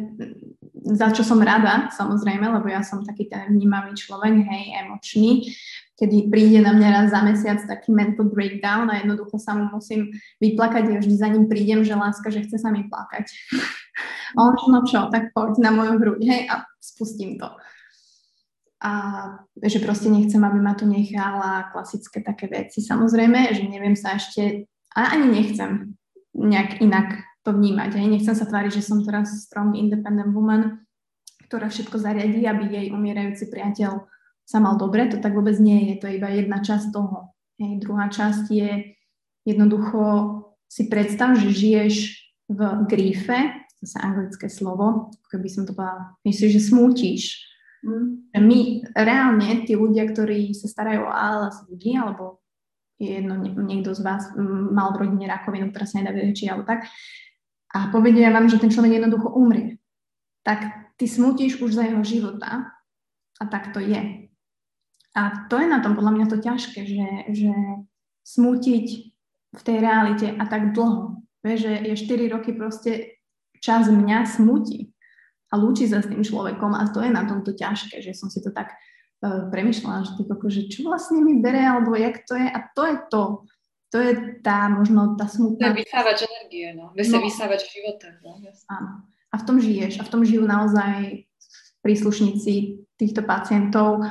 [0.73, 5.53] za čo som rada, samozrejme, lebo ja som taký ten vnímavý človek, hej, emočný,
[5.93, 10.09] kedy príde na mňa raz za mesiac taký mental breakdown a jednoducho sa mu musím
[10.41, 13.29] vyplakať a vždy za ním prídem, že láska, že chce sa mi plakať.
[14.35, 17.53] a on, no čo, tak poď na moju hruď, hej, a spustím to.
[18.83, 18.91] A
[19.63, 22.83] že proste nechcem, aby ma tu nechala klasické také veci.
[22.83, 25.95] Samozrejme, že neviem sa ešte, a ani nechcem
[26.35, 27.95] nejak inak to vnímať.
[27.95, 28.07] Hej.
[28.11, 30.83] Nechcem sa tváriť, že som teraz strong independent woman,
[31.47, 34.03] ktorá všetko zariadí, aby jej umierajúci priateľ
[34.43, 35.07] sa mal dobre.
[35.07, 36.03] To tak vôbec nie je.
[36.03, 37.31] To je iba jedna časť toho.
[37.63, 37.79] Hej.
[37.79, 38.99] Druhá časť je
[39.47, 40.01] jednoducho
[40.67, 41.95] si predstav, že žiješ
[42.51, 47.21] v grífe, sa anglické slovo, keby som to povedala, myslíš, že smútiš.
[47.83, 48.31] Mm.
[48.39, 48.59] My
[48.95, 52.39] reálne, tí ľudia, ktorí sa starajú o ALS ľudí, alebo
[52.95, 54.31] jedno, niekto z vás
[54.71, 56.87] mal v rodine rakovinu, ktorá sa nedá vyliečiť, alebo tak,
[57.73, 59.81] a povedia vám, že ten človek jednoducho umrie,
[60.45, 62.69] tak ty smutíš už za jeho života
[63.41, 64.29] a tak to je.
[65.17, 67.53] A to je na tom podľa mňa to ťažké, že, že
[68.23, 68.85] smútiť
[69.53, 71.21] v tej realite a tak dlho.
[71.41, 71.93] Vieš, že je
[72.29, 73.19] 4 roky proste
[73.57, 74.92] čas mňa smutí
[75.53, 78.41] a lúči sa s tým človekom a to je na tomto ťažké, že som si
[78.41, 78.73] to tak
[79.21, 82.83] uh, premyšľala, že, ty, že čo vlastne mi bere, alebo jak to je a to
[82.89, 83.23] je to,
[83.93, 84.11] to je
[84.41, 85.69] tá možno tá smutná...
[85.69, 86.89] To je vysávač energie, no.
[86.97, 87.29] Vie sa no.
[87.29, 88.09] vysávač života.
[88.25, 88.41] No,
[88.73, 89.05] Áno.
[89.29, 90.01] A v tom žiješ.
[90.01, 91.29] A v tom žijú naozaj
[91.85, 94.01] príslušníci týchto pacientov.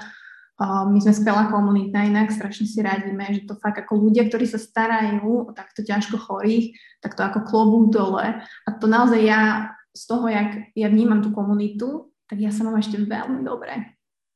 [0.62, 4.46] Uh, my sme skvelá komunita, inak strašne si radíme, že to fakt ako ľudia, ktorí
[4.46, 8.38] sa starajú o takto ťažko chorých, tak to ako klobúk dole.
[8.38, 12.80] A to naozaj ja z toho, jak ja vnímam tú komunitu, tak ja sa mám
[12.80, 13.92] ešte veľmi dobre.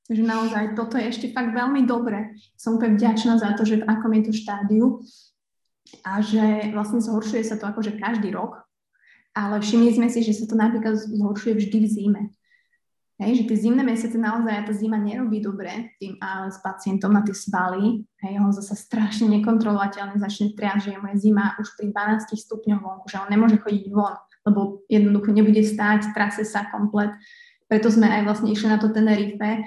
[0.06, 2.38] Takže naozaj toto je ešte fakt veľmi dobre.
[2.54, 4.86] Som úplne vďačná za to, že v akom je to štádiu
[6.06, 8.62] a že vlastne zhoršuje sa to akože každý rok,
[9.34, 12.22] ale všimli sme si, že sa to napríklad zhoršuje vždy v zime.
[13.16, 17.24] Hej, že tie zimné mesiace naozaj tá zima nerobí dobre tým a s pacientom na
[17.24, 18.04] tie svaly.
[18.20, 22.84] Hej, on zase strašne nekontrolovateľne začne triať, že je moje zima už pri 12 stupňoch
[22.84, 27.10] vonku, že on nemôže chodiť von, lebo jednoducho nebude stáť, trase sa komplet.
[27.66, 29.66] Preto sme aj vlastne išli na to Tenerife,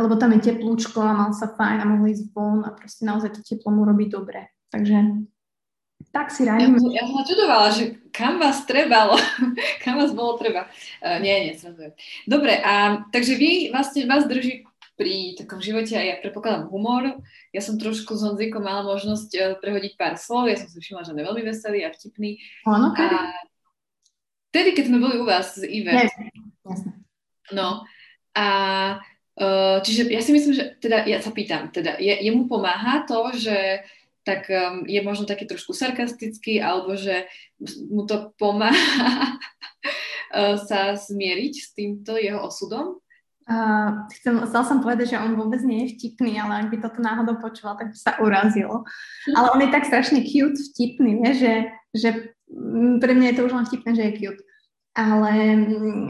[0.00, 3.36] lebo tam je teplúčko a mal sa fajn a mohli ísť von a proste naozaj
[3.36, 4.48] to teplo mu robí dobre.
[4.72, 5.28] Takže
[6.10, 6.80] tak si radím.
[6.90, 9.14] Ja, ja som čudovala, že kam vás trebalo,
[9.84, 10.66] kam vás bolo treba.
[10.98, 11.94] Uh, nie, nie, samozrejme.
[12.26, 17.18] Dobre, a takže vy vlastne vás drží pri takom živote aj ja predpokladám humor.
[17.50, 21.04] Ja som trošku s Honzikom mala možnosť uh, prehodiť pár slov, ja som si všimla,
[21.04, 22.38] že on je veľmi veselý a vtipný.
[22.68, 23.32] Áno, a,
[24.52, 25.64] Vtedy, keď sme boli u vás z.
[25.64, 26.28] Jasne.
[27.56, 27.88] No
[28.36, 28.48] a
[29.40, 33.32] uh, čiže ja si myslím, že teda ja sa pýtam, teda je, jemu pomáha to,
[33.32, 33.80] že
[34.22, 37.26] tak um, je možno taký trošku sarkastický, alebo že
[37.90, 39.40] mu to pomáha
[40.68, 43.01] sa zmieriť s týmto jeho osudom?
[43.42, 47.02] Uh, chcem, chcel som povedať, že on vôbec nie je vtipný, ale ak by toto
[47.02, 48.86] náhodou počúval, tak by sa urazilo.
[49.34, 51.52] Ale on je tak strašne cute vtipný, vie, že,
[51.90, 52.08] že
[53.02, 54.42] pre mňa je to už len vtipné, že je cute.
[54.94, 56.06] Ale mm,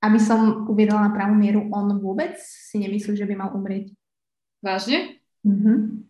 [0.00, 3.90] aby som uviedla na pravú mieru, on vôbec si nemyslí, že by mal umrieť.
[4.62, 5.18] Vážne?
[5.42, 6.06] Mm-hmm.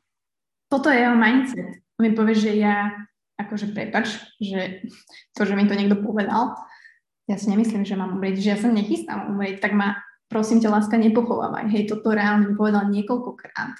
[0.68, 1.82] Toto je jeho mindset.
[1.98, 2.92] On mi povie, že ja,
[3.40, 4.84] akože prepač, že
[5.34, 6.54] to, že mi to niekto povedal,
[7.30, 10.70] ja si nemyslím, že mám umrieť, že ja sa nechystám umrieť, tak ma prosím ťa,
[10.70, 11.66] láska, nepochovávaj.
[11.74, 13.74] Hej, toto reálne mi povedal niekoľkokrát.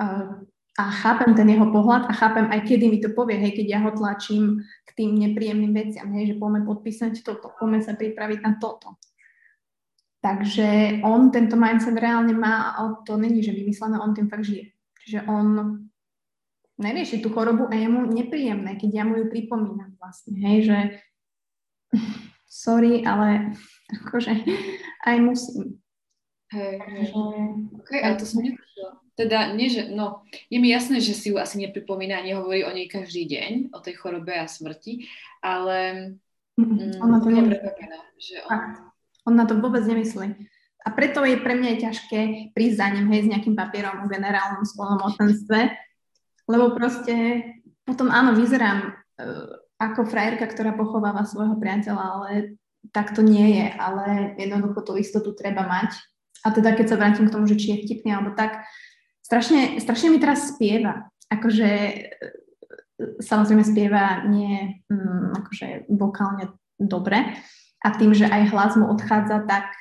[0.00, 0.40] Uh,
[0.76, 3.78] a chápem ten jeho pohľad a chápem aj, kedy mi to povie, hej, keď ja
[3.84, 8.60] ho tlačím k tým nepríjemným veciam, hej, že poďme podpísať toto, poďme sa pripraviť na
[8.60, 9.00] toto.
[10.20, 14.72] Takže on tento mindset reálne má a to není, že vymyslené, on tým fakt žije.
[15.00, 15.80] Čiže on
[16.76, 20.78] nerieši tú chorobu a je mu nepríjemné, keď ja mu ju pripomínam vlastne, hej, že
[22.64, 23.56] sorry, ale
[23.90, 24.32] akože
[25.06, 25.78] aj musím.
[26.54, 27.06] Hej, hej.
[27.82, 29.02] OK, ale to som nepočula.
[29.16, 32.86] Teda, nie, že, no, je mi jasné, že si ju asi nepripomína nehovorí o nej
[32.86, 35.08] každý deň, o tej chorobe a smrti,
[35.40, 36.12] ale
[36.60, 37.32] mm, on, na to
[38.20, 38.60] že on...
[39.24, 40.36] on na to vôbec nemyslí.
[40.86, 44.62] A preto je pre mňa ťažké prísť za ním, hej, s nejakým papierom o generálnom
[44.62, 45.74] spolnomocenstve,
[46.46, 47.42] lebo proste
[47.82, 49.50] potom áno, vyzerám uh,
[49.82, 52.30] ako frajerka, ktorá pochováva svojho priateľa, ale
[52.92, 55.96] tak to nie je, ale jednoducho tú istotu treba mať.
[56.46, 58.62] A teda keď sa vrátim k tomu, že či je vtipný alebo tak,
[59.26, 61.10] strašne, strašne mi teraz spieva.
[61.26, 61.98] Akože e,
[63.18, 67.34] samozrejme spieva nie mm, akože vokálne dobre
[67.82, 69.74] a tým, že aj hlas mu odchádza, tak,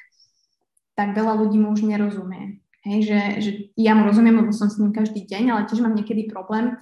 [0.97, 2.65] tak veľa ľudí mu už nerozumie.
[2.85, 5.97] Hej, že, že ja mu rozumiem, lebo som s ním každý deň, ale tiež mám
[5.97, 6.77] niekedy problém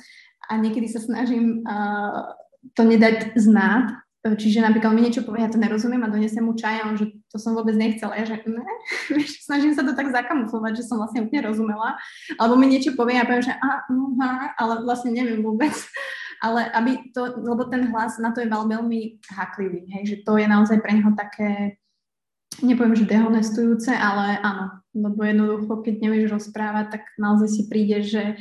[0.51, 2.35] a niekedy sa snažím uh,
[2.75, 6.79] to nedať znát, Čiže napríklad mi niečo povie, ja to nerozumiem a donesem mu čaj
[6.79, 8.15] a on, že to som vôbec nechcela.
[8.15, 8.63] Ja, že ne,
[9.47, 11.99] snažím sa to tak zakamuflovať, že som vlastne úplne rozumela.
[12.39, 15.75] Alebo mi niečo povie a poviem, že a, uh, ale vlastne neviem vôbec.
[16.43, 20.43] Ale aby to, lebo ten hlas na to je veľmi haklivý, hej, že to je
[20.43, 21.79] naozaj pre neho také,
[22.59, 28.35] nepoviem, že dehonestujúce, ale áno, lebo jednoducho, keď nevieš rozprávať, tak naozaj si príde, že,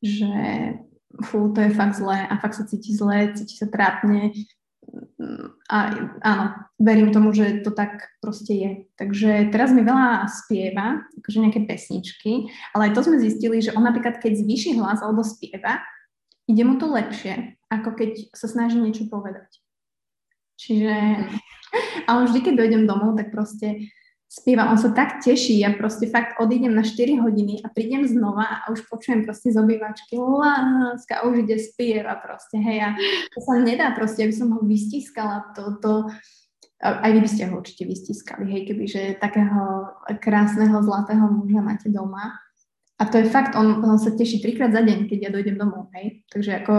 [0.00, 0.32] že
[1.28, 4.32] fú, to je fakt zlé a fakt sa cíti zlé, cíti sa trápne,
[5.70, 5.76] a
[6.22, 6.44] áno,
[6.80, 8.70] verím tomu, že to tak proste je.
[8.98, 13.86] Takže teraz mi veľa spieva, akože nejaké pesničky, ale aj to sme zistili, že on
[13.86, 15.82] napríklad keď zvýši hlas alebo spieva,
[16.50, 19.48] ide mu to lepšie, ako keď sa snaží niečo povedať.
[20.58, 20.94] Čiže,
[22.10, 23.90] ale vždy, keď dojdem domov, tak proste
[24.32, 28.64] spieva, on sa tak teší, ja proste fakt odídem na 4 hodiny a prídem znova
[28.64, 32.88] a už počujem proste z obývačky láska a už ide spieva proste, hej, a
[33.28, 36.08] to sa nedá proste, aby som ho vystiskala, to, to,
[36.80, 42.32] aj vy by ste ho určite vystiskali, hej, kebyže takého krásneho zlatého muža máte doma.
[42.96, 45.92] A to je fakt, on, on sa teší trikrát za deň, keď ja dojdem domov,
[45.92, 46.24] hej.
[46.32, 46.74] Takže ako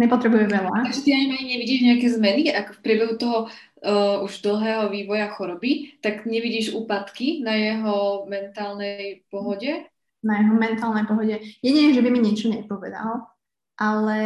[0.00, 0.88] nepotrebuje veľa.
[0.88, 3.38] Takže ty ani nevidíš nejaké zmeny, ako v priebehu toho
[3.86, 9.86] uh, už dlhého vývoja choroby, tak nevidíš úpadky na jeho mentálnej pohode?
[10.26, 11.38] Na jeho mentálnej pohode.
[11.62, 13.30] Jedine, že by mi niečo nepovedal,
[13.78, 14.18] ale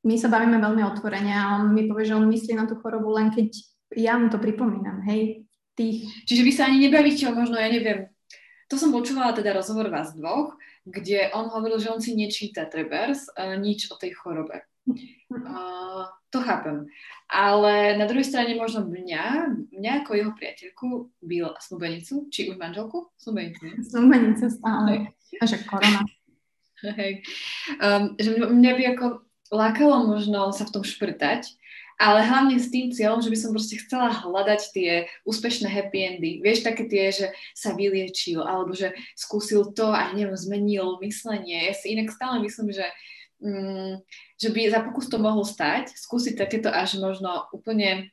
[0.00, 3.12] my sa bavíme veľmi otvorene a on mi povie, že on myslí na tú chorobu
[3.12, 3.52] len keď
[3.94, 5.44] ja mu to pripomínam, hej.
[5.74, 6.24] Tých...
[6.24, 8.08] Čiže vy sa ani nebavíte o možno, ja neviem,
[8.70, 13.28] to som počúvala teda rozhovor vás dvoch, kde on hovoril, že on si nečíta trebers
[13.34, 14.64] uh, nič o tej chorobe.
[15.34, 16.86] Uh, to chápem.
[17.26, 23.10] Ale na druhej strane možno mňa, mňa ako jeho priateľku, byl snúbenicu, či už manželku?
[23.18, 23.82] Snúbenicu, nie?
[23.82, 25.10] Snúbenicu stále.
[25.42, 26.06] A že korona.
[27.02, 27.26] Hej.
[27.82, 29.06] Um, že mňa by ako
[29.50, 31.50] lákalo možno sa v tom šprtať,
[31.98, 34.90] ale hlavne s tým cieľom, že by som proste chcela hľadať tie
[35.22, 36.30] úspešné happy endy.
[36.42, 41.70] Vieš, také tie, že sa vyliečil, alebo že skúsil to a neviem, zmenil myslenie.
[41.70, 42.92] Ja si inak stále myslím, že mm,
[44.40, 48.08] že by za pokus to mohol stať, skúsiť takéto až možno úplne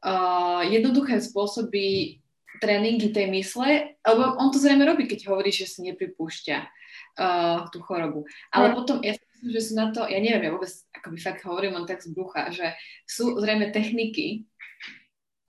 [0.00, 2.18] uh, jednoduché spôsoby
[2.56, 7.84] tréningy tej mysle, lebo on to zrejme robí, keď hovorí, že si nepripúšťa uh, tú
[7.84, 8.24] chorobu.
[8.48, 8.80] Ale no.
[8.80, 11.76] potom, ja si myslím, že sú na to, ja neviem, ja vôbec akoby fakt hovorím
[11.76, 12.72] on tak z brucha, že
[13.04, 14.48] sú zrejme techniky,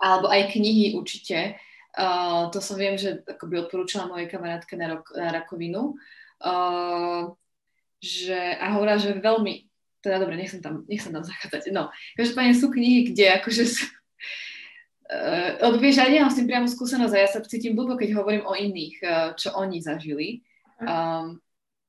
[0.04, 1.56] alebo aj knihy určite,
[1.96, 5.96] uh, to som viem, že akoby odporúčala mojej kamarátke na, rok, na rakovinu,
[6.44, 7.32] uh,
[8.08, 9.68] že, a hovorila, že veľmi
[10.02, 11.74] teda dobre, nechcem tam, nechcem tam zachádzať.
[11.76, 13.86] No, každopádne sú knihy, kde akože sú,
[15.12, 18.48] uh, vieš, ja nemám s tým priamo skúsenosť a ja sa cítim blbo, keď hovorím
[18.48, 20.48] o iných, uh, čo oni zažili.
[20.80, 21.42] Um,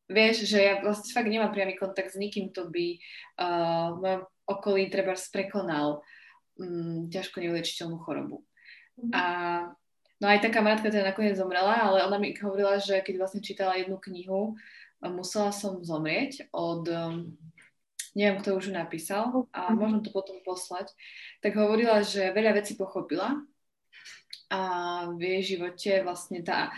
[0.09, 2.87] vieš, že ja vlastne fakt nemám priamy kontakt s nikým, kto by
[3.39, 6.01] uh, v mojom okolí treba prekonal
[6.57, 8.41] um, ťažko neulečiteľnú chorobu.
[8.97, 9.13] Mm.
[9.13, 9.23] A
[10.19, 13.77] no aj tá kamarátka teda nakoniec zomrela, ale ona mi hovorila, že keď vlastne čítala
[13.77, 14.57] jednu knihu,
[15.07, 17.37] musela som zomrieť od um,
[18.19, 20.91] neviem, kto už ju napísal a môžem to potom poslať,
[21.39, 23.39] tak hovorila, že veľa vecí pochopila
[24.51, 24.61] a
[25.15, 26.75] v jej živote vlastne tá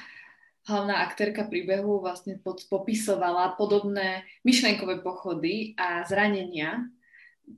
[0.69, 6.85] hlavná aktérka príbehu vlastne pod, popisovala podobné myšlenkové pochody a zranenia,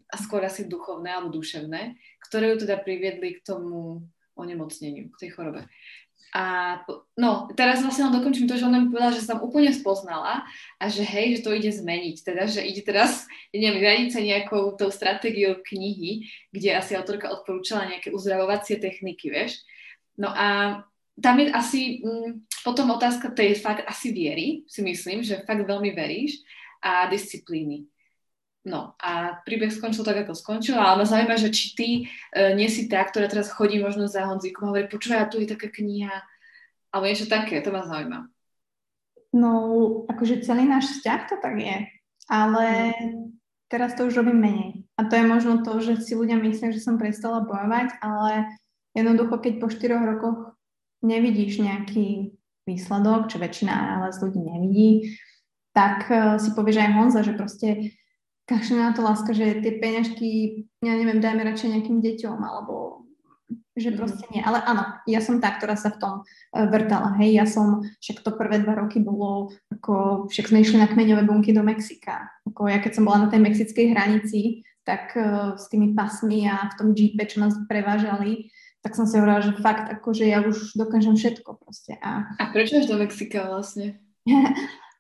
[0.08, 5.30] a skôr asi duchovné alebo duševné, ktoré ju teda priviedli k tomu onemocneniu, k tej
[5.36, 5.68] chorobe.
[6.32, 6.80] A
[7.20, 10.48] no, teraz vlastne len dokončím to, že ona mi povedala, že sa tam úplne spoznala
[10.80, 12.16] a že hej, že to ide zmeniť.
[12.24, 17.84] Teda, že ide teraz, neviem, riadiť sa nejakou tou stratégiou knihy, kde asi autorka odporúčala
[17.84, 19.60] nejaké uzdravovacie techniky, vieš.
[20.16, 20.80] No a
[21.20, 22.30] tam je asi m, mm,
[22.64, 26.40] potom otázka tej fakt asi viery, si myslím, že fakt veľmi veríš
[26.80, 27.91] a disciplíny.
[28.62, 31.88] No a príbeh skončil tak, ako skončil, ale ma zaujíma, že či ty
[32.30, 35.50] e, nie si tá, ktorá teraz chodí možno za Honzíkom a hovorí, počúvaj, tu je
[35.50, 36.14] taká kniha,
[36.94, 38.30] alebo niečo také, to ma zaujíma.
[39.34, 39.50] No,
[40.06, 41.76] akože celý náš vzťah to tak je,
[42.30, 42.94] ale
[43.66, 44.70] teraz to už robím menej.
[44.94, 48.46] A to je možno to, že si ľudia myslia, že som prestala bojovať, ale
[48.94, 50.38] jednoducho, keď po štyroch rokoch
[51.02, 54.90] nevidíš nejaký výsledok, čo väčšina ale z ľudí nevidí,
[55.74, 57.96] tak uh, si povieš aj Honza, že proste
[58.46, 60.28] kašne na to láska, že tie peňažky,
[60.82, 63.06] ja neviem, dajme radšej nejakým deťom, alebo
[63.72, 63.96] že mhm.
[63.96, 64.42] proste nie.
[64.44, 67.16] Ale áno, ja som tá, ktorá sa v tom uh, vrtala.
[67.20, 71.24] Hej, ja som, však to prvé dva roky bolo, ako však sme išli na kmeňové
[71.24, 72.28] bunky do Mexika.
[72.52, 76.68] Ako ja keď som bola na tej mexickej hranici, tak uh, s tými pasmi a
[76.68, 78.52] v tom jeepe, čo nás prevážali,
[78.82, 81.96] tak som si hovorila, že fakt, akože ja už dokážem všetko proste.
[82.02, 84.02] A, a prečo až do Mexika vlastne?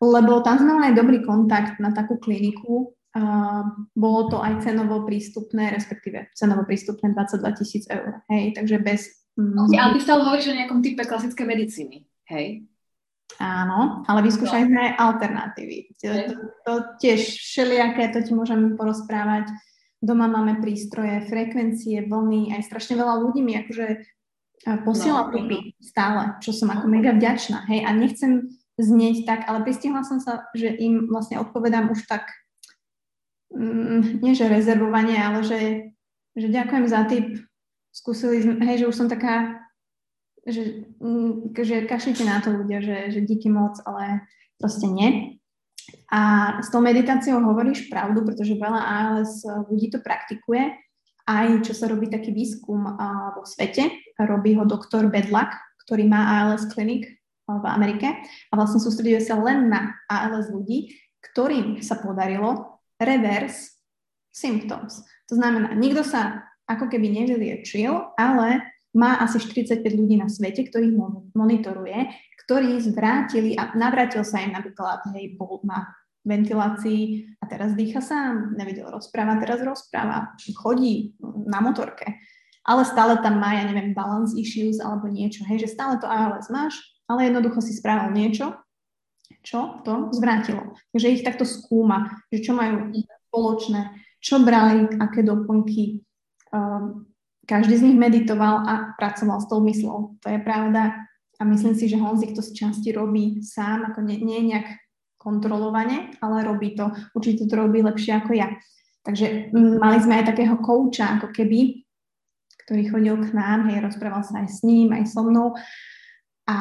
[0.02, 2.94] Lebo tam sme mali dobrý kontakt na takú kliniku,
[3.92, 9.00] bolo to aj cenovo prístupné, respektíve cenovo prístupné 22 tisíc eur, hej, takže bez...
[9.36, 12.68] Okay, ale ty stále hovoríš o nejakom type klasické medicíny, hej?
[13.40, 15.78] Áno, ale vyskúšali sme aj alternatívy.
[16.04, 16.34] To, to,
[16.68, 19.48] to tiež všelijaké, to ti môžem porozprávať.
[20.04, 24.04] Doma máme prístroje, frekvencie, vlny, aj strašne veľa ľudí mi akože
[24.84, 25.58] posiela no, no.
[25.80, 30.48] stále, čo som ako mega vďačná, hej, a nechcem znieť tak, ale pristihla som sa,
[30.54, 32.30] že im vlastne odpovedám už tak
[34.22, 35.60] nie že rezervovanie, ale že,
[36.36, 37.26] že ďakujem za tip,
[37.92, 39.60] skúsili sme, hej, že už som taká,
[40.48, 44.24] že, mm, že kašlite na to ľudia, že, že díky moc, ale
[44.56, 45.38] proste nie.
[46.08, 50.72] A s tou meditáciou hovoríš pravdu, pretože veľa ALS ľudí to praktikuje.
[51.22, 52.82] Aj čo sa robí taký výskum
[53.36, 55.54] vo svete, robí ho doktor Bedlak,
[55.86, 57.06] ktorý má ALS klinik
[57.46, 58.08] v Amerike
[58.48, 60.94] a vlastne sústreduje sa len na ALS ľudí,
[61.32, 62.71] ktorým sa podarilo
[63.04, 63.78] reverse
[64.32, 65.04] symptoms.
[65.28, 70.92] To znamená, nikto sa ako keby nevyliečil, ale má asi 45 ľudí na svete, ktorých
[71.32, 72.12] monitoruje,
[72.44, 75.88] ktorí zvrátili a navrátil sa im napríklad, hej, bol na
[76.22, 82.20] ventilácii a teraz dýcha sám, nevedel rozprávať, teraz rozpráva, chodí na motorke,
[82.62, 86.46] ale stále tam má, ja neviem, balance issues alebo niečo, hej, že stále to ALS
[86.52, 86.78] máš,
[87.10, 88.54] ale jednoducho si spravil niečo,
[89.42, 90.78] čo to zvrátilo.
[90.94, 92.94] Takže ich takto skúma, že čo majú
[93.28, 96.00] spoločné, čo brali, aké doplnky.
[96.54, 97.10] Um,
[97.42, 100.14] každý z nich meditoval a pracoval s tou myslou.
[100.22, 100.94] To je pravda.
[101.36, 104.78] A myslím si, že Honzik to z časti robí sám, ako nie, nie nejak
[105.18, 106.94] kontrolovane, ale robí to.
[107.18, 108.46] Určite to robí lepšie ako ja.
[109.02, 111.82] Takže m, mali sme aj takého kouča, ako keby,
[112.62, 115.58] ktorý chodil k nám, hej, rozprával sa aj s ním, aj so mnou.
[116.46, 116.58] A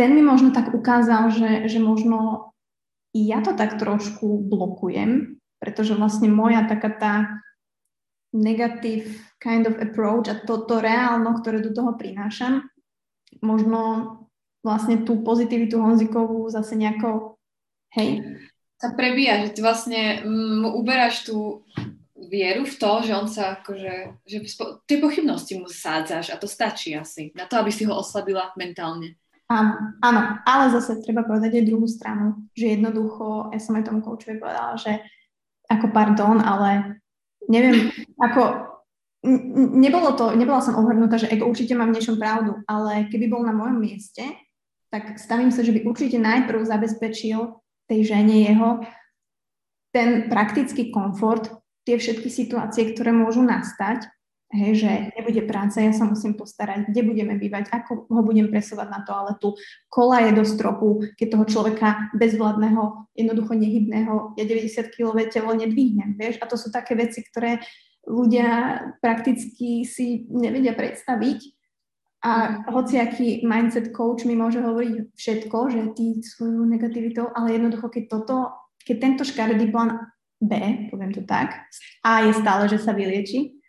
[0.00, 2.48] ten mi možno tak ukázal, že, že možno
[3.12, 7.14] i ja to tak trošku blokujem, pretože vlastne moja taká tá
[8.32, 12.64] negative kind of approach a to, to reálno, ktoré do toho prinášam,
[13.44, 14.16] možno
[14.64, 17.36] vlastne tú pozitivitu Honzikovú zase nejako,
[17.92, 18.24] hej.
[18.80, 21.68] Sa prebíja, že ty vlastne mu uberáš tú
[22.16, 24.38] vieru v to, že on sa akože, že
[24.88, 29.20] tie pochybnosti mu sádzaš a to stačí asi na to, aby si ho oslabila mentálne.
[29.50, 33.98] Áno, áno, ale zase treba povedať aj druhú stranu, že jednoducho, ja som aj tomu
[33.98, 35.02] koučovi povedala, že
[35.66, 37.02] ako pardon, ale
[37.50, 37.90] neviem,
[38.30, 38.70] ako
[39.74, 43.42] nebolo to, nebola som ohrnutá, že Ego určite mám v niečom pravdu, ale keby bol
[43.42, 44.22] na mojom mieste,
[44.86, 47.58] tak stavím sa, že by určite najprv zabezpečil
[47.90, 48.86] tej žene jeho
[49.90, 51.50] ten praktický komfort,
[51.82, 54.06] tie všetky situácie, ktoré môžu nastať,
[54.50, 58.88] Hej, že nebude práca, ja sa musím postarať, kde budeme bývať, ako ho budem presovať
[58.90, 59.54] na toaletu,
[59.86, 66.18] kola je do stropu, keď toho človeka bezvladného, jednoducho nehybného, ja 90 kg telo nedvihnem,
[66.18, 67.62] vieš, a to sú také veci, ktoré
[68.10, 71.38] ľudia prakticky si nevedia predstaviť.
[72.20, 78.04] A hociaký mindset coach mi môže hovoriť všetko, že ty svoju negativitou, ale jednoducho, keď
[78.12, 78.50] toto,
[78.82, 80.10] keď tento škaredý plán
[80.42, 80.52] B,
[80.90, 81.70] poviem to tak,
[82.04, 83.59] A je stále, že sa vylieči,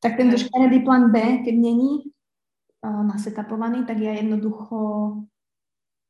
[0.00, 2.08] tak tento škaredý plán B, keď není
[2.84, 4.76] uh, nasetapovaný, tak ja jednoducho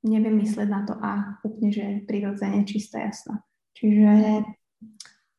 [0.06, 3.42] neviem mysleť na to A úplne, že prirodzene, čisto jasno.
[3.76, 4.46] Čiže,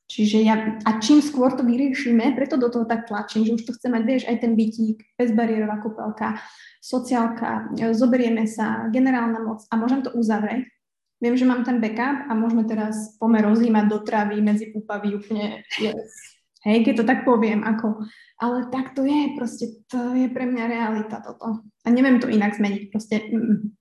[0.06, 3.74] čiže ja, a čím skôr to vyriešime, preto do toho tak tlačím, že už to
[3.74, 6.38] chcem mať, vieš, aj ten bytík, bezbariérová kúpelka,
[6.84, 10.70] sociálka, zoberieme sa, generálna moc a môžem to uzavrieť.
[11.18, 15.66] Viem, že mám ten backup a môžeme teraz pomer rozímať do travy medzi púpavy úplne
[15.82, 16.37] yes.
[16.68, 18.03] Hej, keď to tak poviem, ako,
[18.43, 21.63] ale tak to je, proste to je pre mňa realita toto.
[21.63, 23.24] A neviem to inak zmeniť, proste.
[23.32, 23.72] Mm.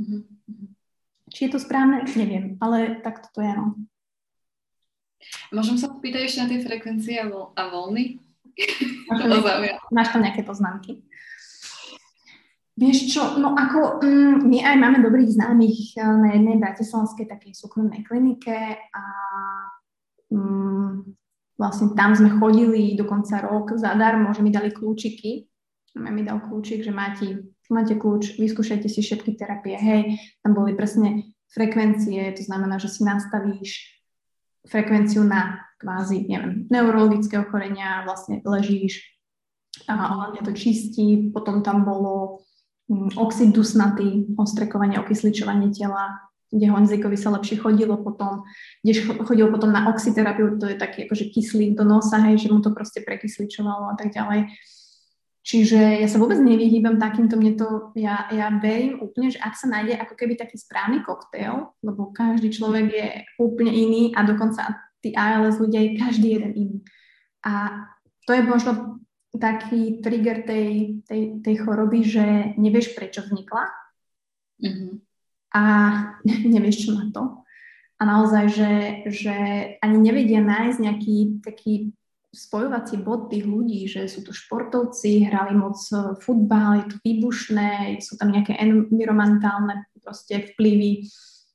[0.00, 0.20] Mm-hmm.
[1.28, 3.76] Či je to správne, neviem, ale tak toto je, no.
[5.52, 8.16] Môžem sa popýtať ešte na tie frekvencie a, vo- a voľny?
[9.12, 10.92] Máš tam, nejaké, máš tam nejaké poznámky?
[12.80, 17.52] Vieš čo, no ako mm, my aj máme dobrých známych eh, na jednej bratislavskej takej
[17.52, 19.02] súkromnej klinike a
[20.32, 21.19] mm,
[21.60, 25.44] Vlastne tam sme chodili dokonca rok zadarmo, že mi dali kľúčiky.
[26.00, 29.76] Mi dal kľúčik, že máte, máte kľúč, vyskúšajte si všetky terapie.
[29.76, 34.00] Hej, tam boli presne frekvencie, to znamená, že si nastavíš
[34.64, 39.04] frekvenciu na kvázi, neviem, neurologické ochorenia, vlastne ležíš
[39.84, 41.28] a hlavne to čistí.
[41.28, 42.44] Potom tam bolo
[42.88, 48.42] mm, oxid dusnatý, ostrekovanie, okysličovanie tela, kde Honzíkovi sa lepšie chodilo potom,
[48.82, 52.58] kde chodil potom na oxyterapiu, to je taký akože kyslík do nosa, hej, že mu
[52.58, 54.50] to proste prekysličovalo a tak ďalej.
[55.40, 59.72] Čiže ja sa vôbec nevyhýbam takýmto, mne to, ja, ja verím úplne, že ak sa
[59.72, 63.08] nájde ako keby taký správny koktail, lebo každý človek je
[63.40, 66.78] úplne iný a dokonca tí ALS ľudia je každý jeden iný.
[67.40, 67.72] A
[68.28, 69.00] to je možno
[69.32, 73.64] taký trigger tej, tej, tej choroby, že nevieš, prečo vznikla.
[74.60, 75.09] Mm-hmm
[75.54, 75.62] a
[76.54, 77.22] nevieš, čo na to.
[78.00, 78.72] A naozaj, že,
[79.12, 79.36] že
[79.84, 81.92] ani nevedia nájsť nejaký taký
[82.30, 85.76] spojovací bod tých ľudí, že sú to športovci, hrali moc
[86.22, 91.04] futbal, je to výbušné, sú tam nejaké environmentálne proste vplyvy,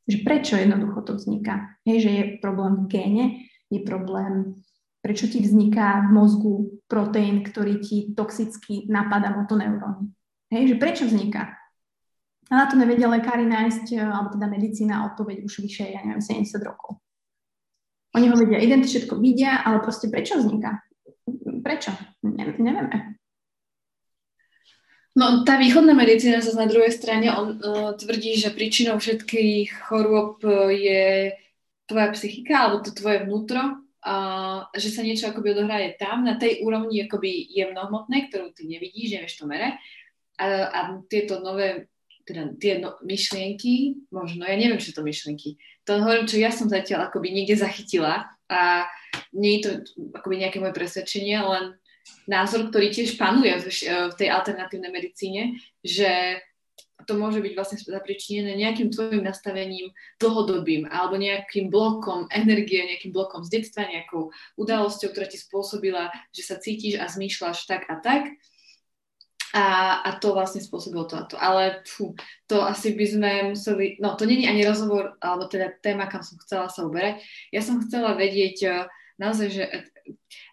[0.05, 1.79] že prečo jednoducho to vzniká.
[1.87, 3.25] Hej, že je problém v géne,
[3.73, 4.59] je problém,
[5.01, 6.53] prečo ti vzniká v mozgu
[6.85, 10.13] proteín, ktorý ti toxicky napadá motoneuróny.
[10.53, 11.64] Hej, že prečo vzniká?
[12.45, 16.21] A na to nevedia lekári nájsť, e, alebo teda medicína odpoveď už vyše, ja neviem,
[16.21, 17.01] 70 rokov.
[18.13, 20.85] Oni ho vedia, identiť všetko vidia, ale proste prečo vzniká?
[21.65, 21.91] Prečo?
[22.21, 23.17] Ne, nevieme.
[25.15, 30.43] No, tá východná medicína zase na druhej strane on uh, tvrdí, že príčinou všetkých chorôb
[30.43, 31.03] e, je
[31.87, 36.67] tvoja psychika alebo to tvoje vnútro, uh, že sa niečo akoby odohraje tam, na tej
[36.67, 39.79] úrovni akoby jemnohmotnej, ktorú ty nevidíš, nevieš to mere.
[40.35, 41.94] A, a tieto nové
[42.26, 46.65] teda tie no, myšlienky, možno, ja neviem, čo to myšlienky, to hovorím, čo ja som
[46.65, 48.89] zatiaľ akoby niekde zachytila a
[49.32, 49.71] nie je to
[50.17, 51.78] akoby nejaké moje presvedčenie, len
[52.26, 53.67] názor, ktorý tiež panuje v,
[54.09, 56.41] v tej alternatívnej medicíne, že
[57.05, 63.45] to môže byť vlastne zapričinené nejakým tvojim nastavením dlhodobým alebo nejakým blokom energie, nejakým blokom
[63.45, 68.34] z detstva, nejakou udalosťou, ktorá ti spôsobila, že sa cítiš a zmýšľaš tak a tak
[69.55, 71.39] a, a to vlastne spôsobilo to a to.
[71.39, 72.11] Ale fú,
[72.43, 76.35] to asi by sme museli, no to není ani rozhovor, alebo teda téma, kam som
[76.43, 77.23] chcela sa uberať.
[77.55, 79.87] Ja som chcela vedieť uh, naozaj, že uh,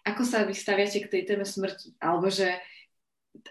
[0.07, 2.55] ako sa vystaviate k tej téme smrti, alebo že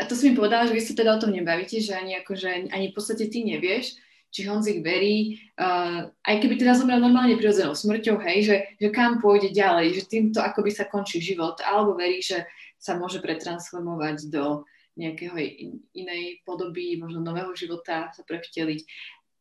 [0.01, 2.73] a to si mi povedala, že vy sa teda o tom nebavíte, že ani, akože,
[2.73, 3.99] ani v podstate ty nevieš,
[4.33, 9.21] či Honzik verí, uh, aj keby teda zomrel normálne prirodzenou smrťou, hej, že, že kam
[9.21, 12.49] pôjde ďalej, že týmto akoby sa končí život, alebo verí, že
[12.81, 14.65] sa môže pretransformovať do
[14.97, 15.37] nejakého
[15.97, 18.81] inej podoby, možno nového života sa prevteliť.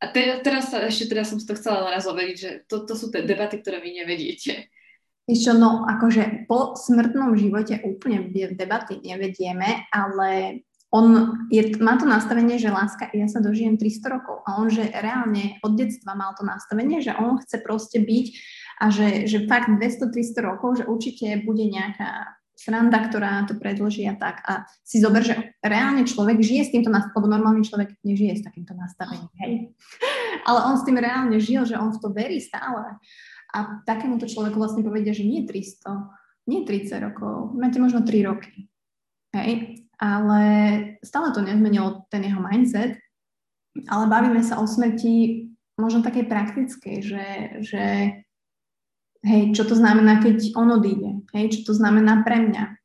[0.02, 2.98] A te, teraz sa, ešte teraz som si to chcela naraz overiť, že to, to
[2.98, 4.72] sú tie debaty, ktoré vy nevediete.
[5.30, 12.60] Ešte no, akože po smrtnom živote úplne debaty nevedieme, ale on je, má to nastavenie,
[12.60, 16.44] že láska, ja sa dožijem 300 rokov a on, že reálne od detstva mal to
[16.44, 18.26] nastavenie, že on chce proste byť
[18.84, 24.14] a že, že fakt 200-300 rokov, že určite bude nejaká sranda, ktorá to predloží a
[24.14, 24.46] tak.
[24.46, 28.46] A si zober, že reálne človek žije s týmto nastavením, lebo normálny človek nežije s
[28.46, 29.74] takýmto nastavením, hej.
[30.48, 33.02] Ale on s tým reálne žil, že on v to verí stále.
[33.52, 38.72] a takémuto človeku vlastne povedia, že nie 300, nie 30 rokov, máte možno 3 roky.
[39.36, 39.84] Hej?
[40.00, 40.42] Ale
[41.04, 42.98] stále to nezmenilo ten jeho mindset,
[43.90, 45.48] ale bavíme sa o smrti
[45.80, 47.26] možno takej praktickej, že,
[47.64, 47.84] že
[49.26, 52.82] hej, čo to znamená, keď on odíde, hej, čo to znamená pre mňa,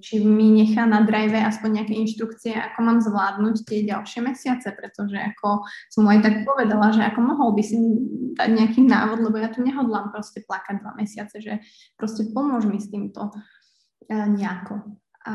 [0.00, 5.16] či mi nechá na drive aspoň nejaké inštrukcie, ako mám zvládnuť tie ďalšie mesiace, pretože
[5.18, 7.76] ako som mu aj tak povedala, že ako mohol by si
[8.36, 11.58] dať nejaký návod, lebo ja tu nehodlám proste plakať dva mesiace, že
[11.98, 14.94] proste pomôž mi s týmto e, nejako.
[15.26, 15.34] A,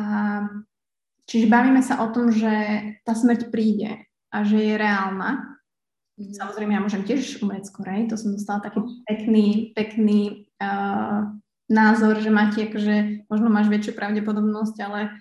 [1.28, 2.52] čiže bavíme sa o tom, že
[3.04, 5.60] tá smrť príde a že je reálna.
[6.22, 6.34] Mhm.
[6.38, 11.34] Samozrejme, ja môžem tiež umrieť skorej, to som dostala taký pekný, pekný uh,
[11.66, 15.18] názor, že máte, akože možno máš väčšiu pravdepodobnosť, ale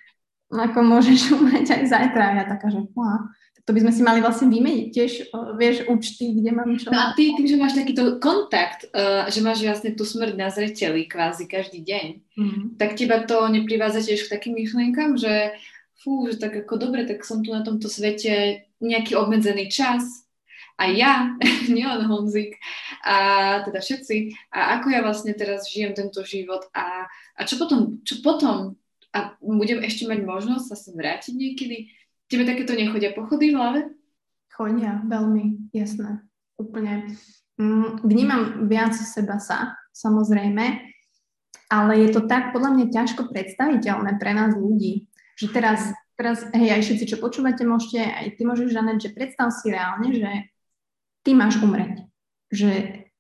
[0.52, 2.22] ako môžeš umrieť aj zajtra.
[2.22, 5.12] A ja taká, že tak to by sme si mali vlastne vymeniť tiež,
[5.54, 6.90] vieš, účty, kde mám čo.
[6.90, 10.52] No a ty tým, že máš takýto kontakt, uh, že máš vlastne tú smrť na
[10.52, 12.64] zreteli kvázi každý deň, mm-hmm.
[12.76, 15.56] tak teba to neprivádza tiež k takým myšlienkam, že
[16.00, 20.24] fú, že tak ako dobre, tak som tu na tomto svete nejaký obmedzený čas,
[20.80, 21.36] a ja,
[21.68, 22.56] nielen Honzik,
[23.04, 27.04] a teda všetci, a ako ja vlastne teraz žijem tento život a,
[27.36, 28.80] a čo potom, čo potom,
[29.12, 31.92] a budem ešte mať možnosť sa sem vrátiť niekedy?
[32.30, 33.80] Tebe takéto nechodia pochody v hlave?
[34.54, 36.22] Chodia, veľmi, jasné,
[36.54, 37.10] úplne.
[37.58, 40.80] Mm, vnímam viac seba sa, samozrejme,
[41.68, 46.70] ale je to tak podľa mňa ťažko predstaviteľné pre nás ľudí, že teraz, teraz hej,
[46.70, 50.49] aj všetci, čo počúvate, môžete, aj ty môžeš, Žanet, že predstav si reálne, že
[51.24, 52.04] ty máš umreť.
[52.50, 52.70] Že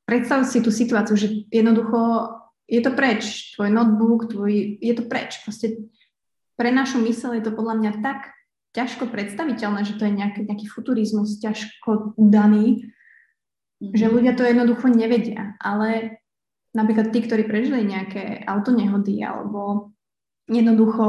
[0.08, 2.30] predstav si tú situáciu, že jednoducho
[2.70, 5.42] je to preč, tvoj notebook, tvoj, je to preč.
[5.42, 5.90] Proste
[6.54, 8.30] pre našu mysel je to podľa mňa tak
[8.70, 13.94] ťažko predstaviteľné, že to je nejaký, nejaký futurizmus ťažko daný, mm-hmm.
[13.98, 15.58] že ľudia to jednoducho nevedia.
[15.58, 16.22] Ale
[16.70, 19.90] napríklad tí, ktorí prežili nejaké autonehody alebo
[20.46, 21.06] jednoducho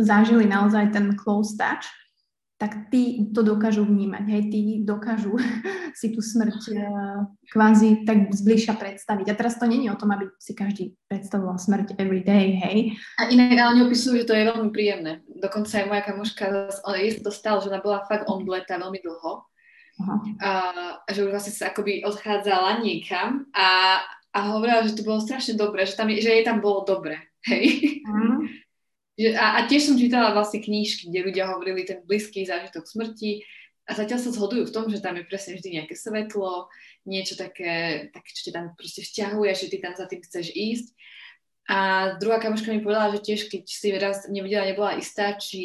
[0.00, 1.84] zažili naozaj ten close touch,
[2.62, 5.34] tak tí to dokážu vnímať, hej, tí dokážu
[5.98, 9.26] si tú smrť uh, kvázi tak zbližša predstaviť.
[9.26, 12.94] A teraz to není o tom, aby si každý predstavoval smrť every day, hej.
[13.18, 15.26] A inak ale opisujú, že to je veľmi príjemné.
[15.26, 16.44] Dokonca aj moja kamoška,
[17.02, 19.42] je to stalo, že ona bola fakt omdletá veľmi dlho.
[19.98, 20.14] Aha.
[20.38, 20.50] A,
[21.10, 23.98] že už vlastne sa akoby odchádzala niekam a,
[24.30, 27.98] a hovorila, že to bolo strašne dobré, že, tam, že jej tam bolo dobre, hej.
[28.06, 28.46] Uh-huh.
[29.20, 33.44] A, a tiež som čítala vlastne knížky, kde ľudia hovorili ten blízky zážitok smrti
[33.84, 36.72] a zatiaľ sa zhodujú v tom, že tam je presne vždy nejaké svetlo,
[37.04, 40.88] niečo také, také čo ťa tam proste vťahuje, že ty tam za tým chceš ísť.
[41.70, 41.78] A
[42.18, 45.62] druhá kamoška mi povedala, že tiež keď si raz nevidela, nebola istá, či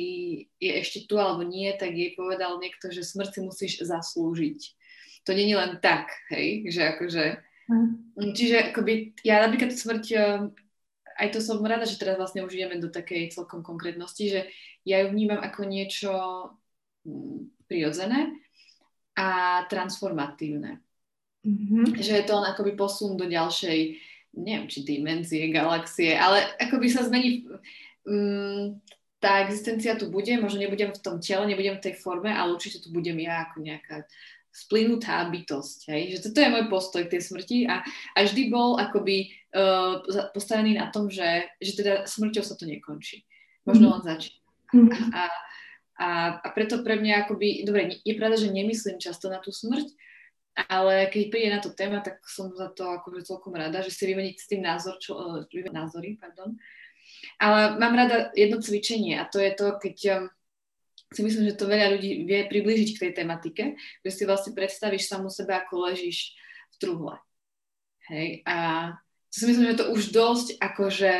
[0.62, 4.60] je ešte tu alebo nie, tak jej povedal niekto, že smrť si musíš zaslúžiť.
[5.26, 7.24] To je len tak, hej, že akože...
[7.68, 8.16] Hm.
[8.32, 10.04] Čiže akoby, ja napríklad smrť
[11.18, 14.41] aj to som rada, že teraz vlastne už ideme do takej celkom konkrétnosti, že
[14.86, 16.11] ja ju vnímam ako niečo
[17.03, 18.38] mm, prirodzené
[19.18, 20.80] a transformatívne.
[21.41, 21.97] Mm-hmm.
[21.97, 23.80] Že je to len akoby posun do ďalšej,
[24.38, 27.49] neviem, či dimenzie, galaxie, ale akoby sa zmení,
[28.05, 28.78] um,
[29.18, 32.86] tá existencia tu bude, možno nebudem v tom tele, nebudem v tej forme, ale určite
[32.86, 34.05] tu budem ja ako nejaká
[34.52, 35.80] splynutá bytosť.
[35.93, 36.02] Hej?
[36.18, 40.02] Že toto je môj postoj k tej smrti a, a vždy bol akoby uh,
[40.34, 43.22] postavený na tom, že, že teda smrťou sa to nekončí.
[43.70, 44.02] Možno mm-hmm.
[44.02, 44.41] len začína.
[44.68, 45.10] Mm-hmm.
[45.14, 45.24] A,
[45.98, 46.10] a,
[46.41, 49.88] a preto pre mňa akoby, dobre, je pravda, že nemyslím často na tú smrť,
[50.68, 54.10] ale keď príde na to téma, tak som za to akože celkom rada, že si
[54.10, 56.58] vymeniť s tým názor, čo, uh, názory, pardon.
[57.38, 59.98] Ale mám rada jedno cvičenie a to je to, keď
[61.14, 63.64] si myslím, že to veľa ľudí vie priblížiť k tej tematike,
[64.03, 66.36] že si vlastne predstavíš samú sebe, ako ležíš
[66.72, 67.16] v truhle.
[68.12, 68.55] Hej, a
[69.32, 71.12] to si myslím, že to už dosť akože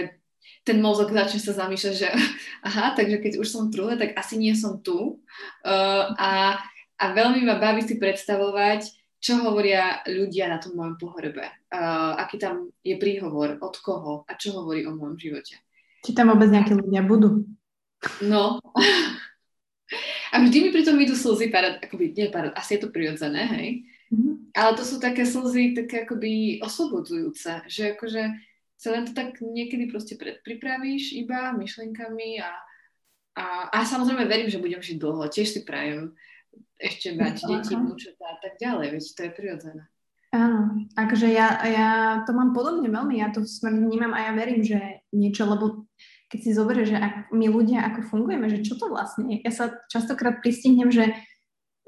[0.64, 2.08] ten mozog začne sa zamýšľať, že
[2.68, 5.24] aha, takže keď už som v truhle, tak asi nie som tu.
[5.64, 6.60] Uh, a,
[7.00, 11.48] a veľmi ma baví si predstavovať, čo hovoria ľudia na tom môjom pohrebe.
[11.72, 15.56] Uh, aký tam je príhovor, od koho a čo hovorí o môjom živote.
[16.04, 17.44] Či tam vôbec nejakí ľudia budú.
[18.24, 18.64] No,
[20.34, 23.48] A vždy mi pri tom idú slzy, parad, akoby, nie parad, asi je to prirodzené,
[23.48, 23.68] hej.
[24.12, 24.56] Mm-hmm.
[24.56, 28.24] Ale to sú také slzy, také akoby oslobodzujúce, že akože
[28.78, 32.52] sa len to tak niekedy proste predpripravíš iba myšlienkami a,
[33.36, 36.14] a, a samozrejme verím, že budem žiť dlho, tiež si prajem
[36.78, 39.84] ešte mať no, deti, vnúčatá a tak ďalej, veď to je prirodzené.
[40.36, 41.90] Áno, akože ja, ja
[42.28, 45.87] to mám podobne veľmi, ja to vnímam a ja verím, že niečo, lebo
[46.28, 49.38] keď si zoberieš, že ak my ľudia ako fungujeme, že čo to vlastne je.
[49.48, 51.16] Ja sa častokrát pristihnem, že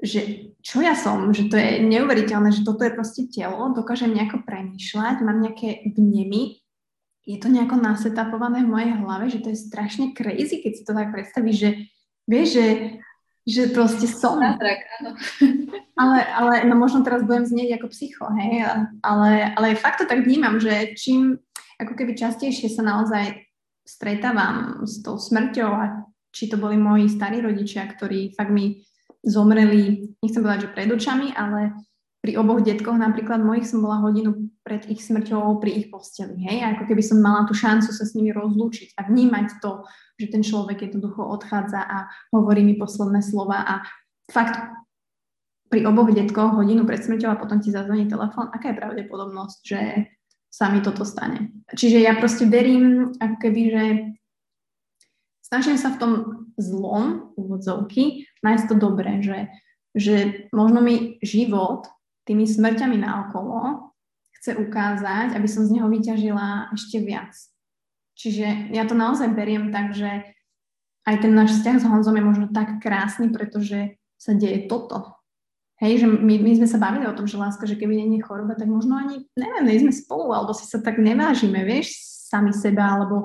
[0.00, 4.40] že čo ja som, že to je neuveriteľné, že toto je proste telo, dokážem nejako
[4.48, 6.56] premýšľať, mám nejaké vnemy,
[7.28, 10.96] je to nejako nasetapované v mojej hlave, že to je strašne crazy, keď si to
[10.96, 11.70] tak predstavíš, že
[12.24, 12.66] vieš, že,
[13.44, 14.40] že proste som.
[14.40, 15.10] Zázrak, áno.
[16.00, 18.64] Ale, ale no možno teraz budem znieť ako psycho, hej,
[19.04, 21.36] ale, ale fakt to tak vnímam, že čím
[21.76, 23.36] ako keby častejšie sa naozaj
[23.90, 28.86] stretávam s tou smrťou a či to boli moji starí rodičia, ktorí fakt mi
[29.26, 31.74] zomreli, nechcem povedať, že pred očami, ale
[32.20, 36.62] pri oboch detkoch napríklad mojich som bola hodinu pred ich smrťou pri ich posteli, hej,
[36.62, 39.88] a ako keby som mala tú šancu sa s nimi rozlúčiť a vnímať to,
[40.20, 43.74] že ten človek jednoducho odchádza a hovorí mi posledné slova a
[44.28, 44.60] fakt
[45.72, 49.80] pri oboch detkoch hodinu pred smrťou a potom ti zazvoní telefón, aká je pravdepodobnosť, že
[50.50, 51.54] sa mi toto stane.
[51.70, 53.84] Čiže ja proste verím, ako keby, že
[55.46, 56.12] snažím sa v tom
[56.58, 59.48] zlom, úvodzovky, nájsť to dobré, že,
[59.94, 60.16] že
[60.50, 61.86] možno mi život
[62.26, 63.90] tými smrťami naokolo
[64.40, 67.32] chce ukázať, aby som z neho vyťažila ešte viac.
[68.16, 70.36] Čiže ja to naozaj beriem tak, že
[71.08, 75.19] aj ten náš vzťah s Honzom je možno tak krásny, pretože sa deje toto.
[75.80, 78.52] Hej, že my, my sme sa bavili o tom, že láska, že keby je choroba,
[78.52, 81.96] tak možno ani, neviem, nie sme spolu, alebo si sa tak nevážime, vieš,
[82.28, 83.24] sami seba, alebo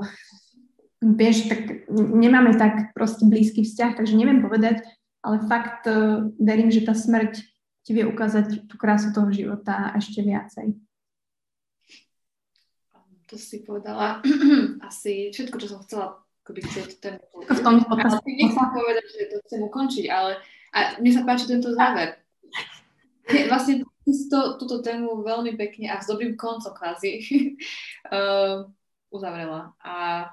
[1.04, 4.88] vieš, tak nemáme tak proste blízky vzťah, takže neviem povedať,
[5.20, 7.44] ale fakt uh, verím, že tá smrť
[7.84, 10.80] ti vie ukázať tú krásu toho života ešte viacej.
[13.30, 14.24] To si povedala
[14.88, 16.62] asi všetko, čo som chcela akoby
[17.02, 20.38] ten v tom ale nechcem povedať, že to chcem ukončiť, ale
[20.76, 22.25] a mne sa páči tento záver.
[23.26, 27.26] Vlastne ty si to, túto tému veľmi pekne a s dobrým koncom kvázi
[28.14, 28.66] uh,
[29.16, 29.74] uzavrela.
[29.82, 30.30] A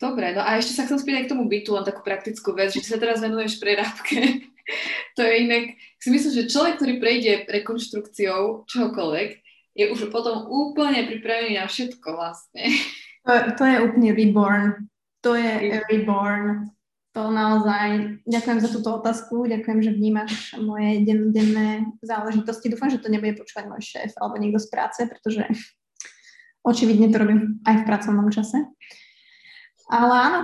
[0.00, 2.82] dobre, no a ešte sa chcem spýtať k tomu bytu, len takú praktickú vec, že
[2.82, 4.48] ty sa teraz venuješ prerábke
[5.16, 5.64] to je inak,
[6.00, 9.30] si myslím, že človek, ktorý prejde rekonštrukciou čohokoľvek,
[9.74, 12.66] je už potom úplne pripravený na všetko vlastne.
[13.28, 14.64] To, to je úplne reborn.
[15.22, 16.72] To je reborn.
[17.10, 22.70] To naozaj, ďakujem za túto otázku, ďakujem, že vnímaš moje denné záležitosti.
[22.70, 25.42] Dúfam, že to nebude počúvať môj šéf alebo niekto z práce, pretože
[26.62, 28.62] očividne to robím aj v pracovnom čase.
[29.90, 30.40] Ale áno,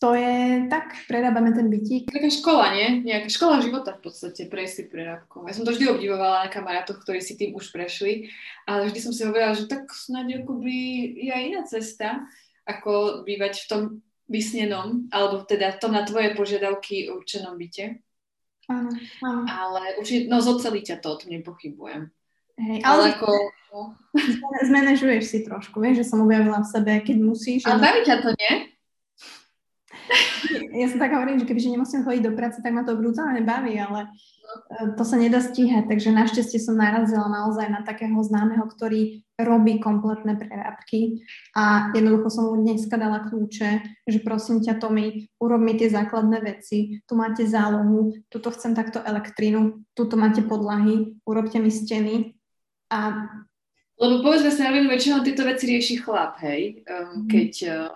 [0.00, 2.08] to je tak, prerábame ten bytík.
[2.08, 3.04] Taká škola, nie?
[3.04, 5.44] Nejaká škola života v podstate, prejsť prerábkou.
[5.44, 8.32] Ja som to vždy obdivovala na kamarátoch, ktorí si tým už prešli,
[8.64, 10.78] ale vždy som si hovorila, že tak snáď akoby
[11.20, 12.08] je aj iná cesta,
[12.64, 13.82] ako bývať v tom
[14.28, 17.98] vysnenom, alebo teda v tom na tvoje požiadavky určenom byte.
[18.68, 18.92] Áno,
[19.24, 19.42] áno.
[19.48, 22.12] Ale určite, no zocelí ťa to, o tom nepochybujem.
[22.60, 23.28] Hej, ale, ale ako...
[24.68, 27.64] Zmanéžuješ si trošku, vieš, že som objavila v sebe, keď musíš.
[27.64, 28.52] Ale baví ťa to, nie?
[30.72, 33.76] Ja som tak hovorím, že kebyže nemusím chodiť do práce, tak ma to brutálne baví,
[33.76, 39.26] ale e, to sa nedá stíhať, takže našťastie som narazila naozaj na takého známeho, ktorý
[39.38, 41.22] robí kompletné prerábky
[41.54, 43.70] a jednoducho som mu dneska dala kľúče,
[44.06, 49.02] že prosím ťa Tomi, urob mi tie základné veci, tu máte zálohu, tuto chcem takto
[49.02, 52.34] elektrínu, tuto máte podlahy, urobte mi steny.
[52.88, 53.28] A
[53.98, 57.90] lebo povedzme sa, ja viem, väčšinou tieto veci rieši chlap, hej, um, keď uh,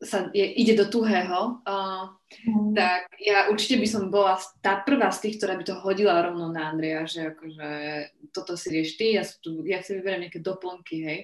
[0.00, 2.72] sa je, ide do tuhého, uh, mm.
[2.72, 6.48] tak ja určite by som bola tá prvá z tých, ktorá by to hodila rovno
[6.48, 7.68] na Andreja, že akože
[8.32, 11.20] toto si rieš ty, ja, tu, ja si vyberiem nejaké doplnky, hej.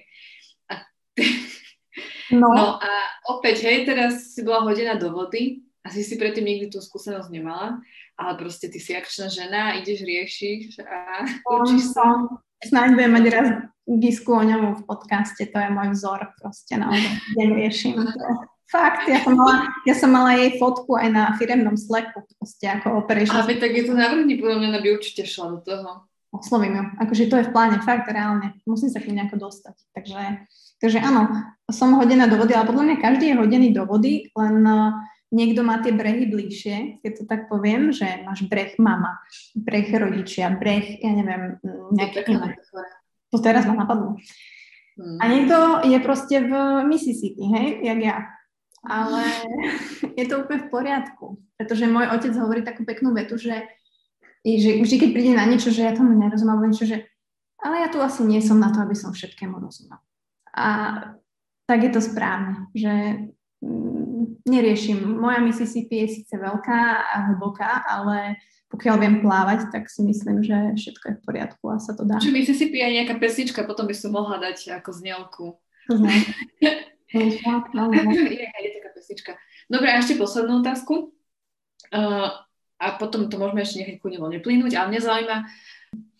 [0.69, 0.85] A
[2.37, 2.53] no.
[2.53, 2.91] no a
[3.33, 7.81] opäť, hej, teraz si bola hodená do vody, asi si predtým nikdy tú skúsenosť nemala,
[8.13, 12.29] ale proste ty si akčná žena, ideš, riešiš a učíš sa.
[12.61, 13.47] Snáď budem mať raz
[13.87, 18.56] disku o ňom v podcaste, to je môj vzor proste naozaj, deň riešim to.
[18.67, 19.55] Fakt, ja som, mala,
[19.87, 23.39] ja som mala jej fotku aj na firemnom sleku, proste ako operation.
[23.39, 26.03] Ale tak je to navrhni, podľa mňa, by určite šla do toho.
[26.35, 26.83] Oslovím ju.
[26.99, 28.59] Akože to je v pláne, fakt, reálne.
[28.67, 29.75] Musím sa k nej nejako dostať.
[29.95, 30.21] Takže,
[30.83, 31.31] takže áno,
[31.71, 34.91] som hodená do vody, ale podľa mňa každý je hodený do vody, len uh,
[35.31, 39.23] niekto má tie brehy bližšie, keď to tak poviem, že máš breh mama,
[39.55, 41.55] breh rodičia, breh, ja neviem,
[41.95, 42.59] nejaké iné.
[43.31, 44.19] To teraz ma napadlo.
[44.99, 45.17] Hmm.
[45.19, 45.55] A niekto
[45.87, 46.51] je proste v
[46.83, 48.15] Mississippi, hej, jak ja
[48.87, 49.23] ale
[50.15, 53.67] je to úplne v poriadku, pretože môj otec hovorí takú peknú vetu, že,
[54.41, 57.03] že vždy, keď príde na niečo, že ja tomu nerozumiem, alebo niečo, že
[57.61, 59.97] ale ja tu asi nie som na to, aby som všetkému rozumel.
[60.53, 60.67] A
[61.65, 63.27] tak je to správne, že
[63.65, 65.01] mm, neriešim.
[65.01, 68.37] Moja Mississippi je síce veľká a hlboká, ale
[68.69, 72.21] pokiaľ viem plávať, tak si myslím, že všetko je v poriadku a sa to dá.
[72.21, 75.45] Čiže Mississippi je nejaká pesnička, potom by som mohla dať ako znelku.
[78.35, 79.31] je, je taká pesnička.
[79.71, 81.15] Dobre, a ešte poslednú otázku.
[81.87, 82.31] Uh,
[82.77, 85.37] a potom to môžeme ešte nechať kľudne voľne plynúť, ale mňa zaujíma,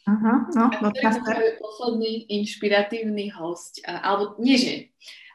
[0.08, 4.74] Aha, no, ktorý posledný inšpiratívny host, alebo nie, že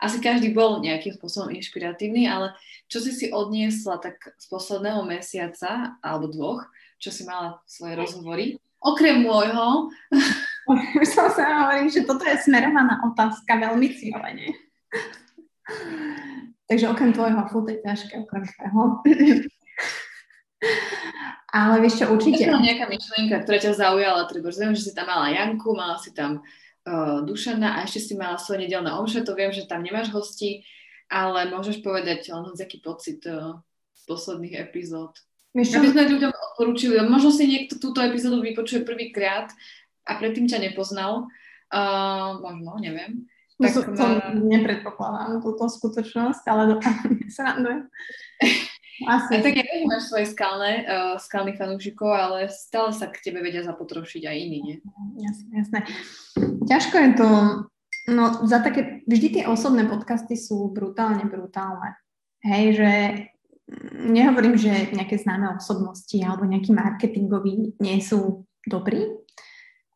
[0.00, 2.56] asi každý bol nejakým spôsobom inšpiratívny, ale
[2.88, 6.64] čo si si odniesla tak z posledného mesiaca alebo dvoch,
[6.96, 8.46] čo si mala svoje rozhovory,
[8.80, 9.92] okrem môjho.
[11.04, 14.56] Už som sa hovorím, že toto je smerovaná otázka veľmi cieľene.
[16.66, 18.82] Takže okrem tvojho, fú, to je ťažké, okrem tvojho.
[21.52, 22.48] Ale vieš čo, určite...
[22.48, 26.16] Je nejaká myšlienka, ktorá ťa zaujala, treba, viem, že si tam mala Janku, mala si
[26.16, 30.08] tam uh, Dušana a ešte si mala svoje nedelné omše, to viem, že tam nemáš
[30.16, 30.64] hosti,
[31.12, 33.60] ale môžeš povedať len aký pocit uh,
[33.92, 35.12] z posledných epizód.
[35.52, 35.84] Vieš čo?
[35.84, 39.52] Aby sme ľuďom odporúčili, možno si niekto túto epizódu vypočuje prvýkrát
[40.08, 41.28] a predtým ťa nepoznal,
[41.68, 43.28] uh, možno, neviem.
[43.62, 44.34] Tak to, to ma...
[44.34, 46.62] nepredpokladám, túto skutočnosť, ale
[47.30, 47.86] srandujem.
[49.08, 49.34] Asi.
[49.34, 53.42] A tak ja viem, máš svoje skalné, uh, skalných fanúšikov, ale stále sa k tebe
[53.42, 54.76] vedia zapotrošiť aj iní, nie?
[55.18, 55.78] Jasné, jasné.
[56.68, 57.28] Ťažko je to,
[58.12, 61.98] no za také, vždy tie osobné podcasty sú brutálne, brutálne.
[62.46, 62.90] Hej, že
[63.96, 69.21] nehovorím, že nejaké známe osobnosti alebo nejakí marketingoví nie sú dobrí,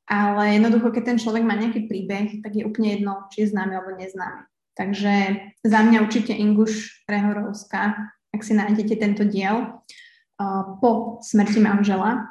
[0.06, 3.74] ale jednoducho, keď ten človek má nejaký príbeh, tak je úplne jedno, či je známy
[3.74, 4.46] alebo neznámy.
[4.76, 5.14] Takže
[5.66, 12.28] za mňa určite Inguš Rehorovská ak si nájdete tento diel uh, po smrti manžela.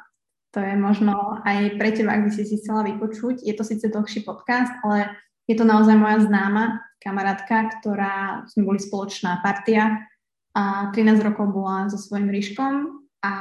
[0.54, 3.42] To je možno aj pre teba, ak by si si chcela vypočuť.
[3.42, 5.10] Je to síce dlhší podcast, ale
[5.50, 10.08] je to naozaj moja známa kamarátka, ktorá sme boli spoločná partia
[10.56, 13.32] a 13 rokov bola so svojím ríškom a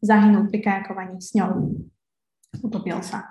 [0.00, 1.76] zahynul pri kajakovaní s ňou.
[2.64, 3.28] Utopil sa.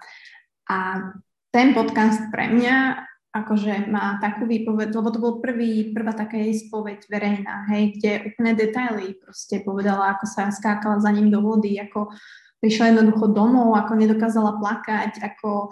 [0.69, 1.11] A
[1.53, 3.05] ten podcast pre mňa
[3.35, 8.31] akože má takú výpoveď, lebo to bol prvý, prvá taká jej spoveď verejná, hej, kde
[8.31, 12.15] úplne detaily proste povedala, ako sa skákala za ním do vody, ako
[12.63, 15.67] prišla jednoducho domov, ako nedokázala plakať, ako,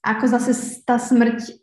[0.00, 1.60] ako zase tá smrť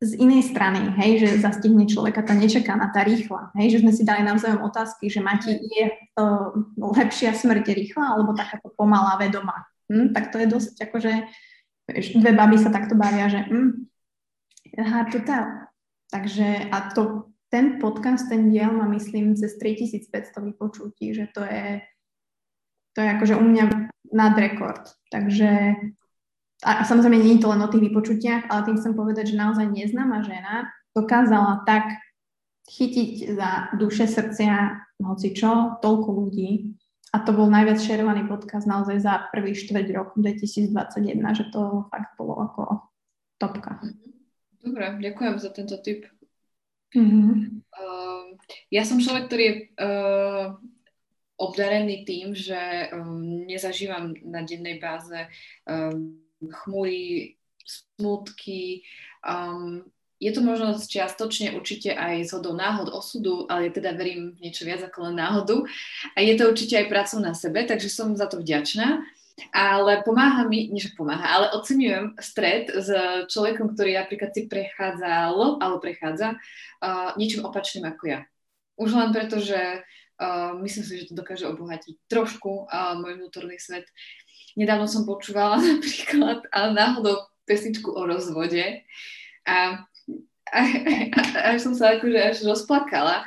[0.00, 4.08] z inej strany, hej, že zastihne človeka tá nečakaná, tá rýchla, hej, že sme si
[4.08, 9.68] dali navzájom otázky, že máte je uh, lepšia smrť rýchla, alebo takáto pomalá vedomá.
[9.92, 11.12] Hm, tak to je dosť, akože
[11.94, 13.86] dve baby sa takto bavia, že hm,
[14.82, 15.46] hard to tell.
[16.10, 20.10] Takže a to, ten podcast, ten diel má myslím cez 3500
[20.44, 21.82] vypočutí, že to je,
[22.94, 23.64] to je akože u mňa
[24.14, 24.86] nad rekord.
[25.10, 25.74] Takže
[26.64, 29.68] a samozrejme nie je to len o tých vypočutiach, ale tým chcem povedať, že naozaj
[29.68, 32.00] neznáma žena dokázala tak
[32.66, 36.75] chytiť za duše, srdcia, hoci čo, toľko ľudí.
[37.16, 42.12] A to bol najviac šerovaný podcast naozaj za prvý štvrť rok 2021, že to fakt
[42.20, 42.92] bolo ako
[43.40, 43.80] topka.
[44.60, 46.04] Dobre, ďakujem za tento tip.
[46.92, 47.64] Mm-hmm.
[47.72, 48.36] Uh,
[48.68, 50.60] ja som človek, ktorý je uh,
[51.40, 55.16] obdarený tým, že um, nezažívam na dennej báze
[55.64, 58.84] um, chmúry, smutky.
[59.24, 64.64] Um, je to možno čiastočne určite aj zhodou náhod osudu, ale ja teda verím niečo
[64.64, 65.68] viac ako len náhodu.
[66.16, 69.04] A je to určite aj prácou na sebe, takže som za to vďačná.
[69.52, 72.88] Ale pomáha mi, nie že pomáha, ale oceňujem stred s
[73.28, 78.20] človekom, ktorý napríklad si prechádzal, alebo prechádza uh, niečím opačným ako ja.
[78.80, 79.84] Už len preto, že
[80.16, 83.84] uh, myslím si, že to dokáže obohatiť trošku uh, môj vnútorný svet.
[84.56, 88.88] Nedávno som počúvala napríklad a náhodou pesničku o rozvode
[89.44, 89.84] a
[90.50, 93.26] až som sa akože až rozplakala.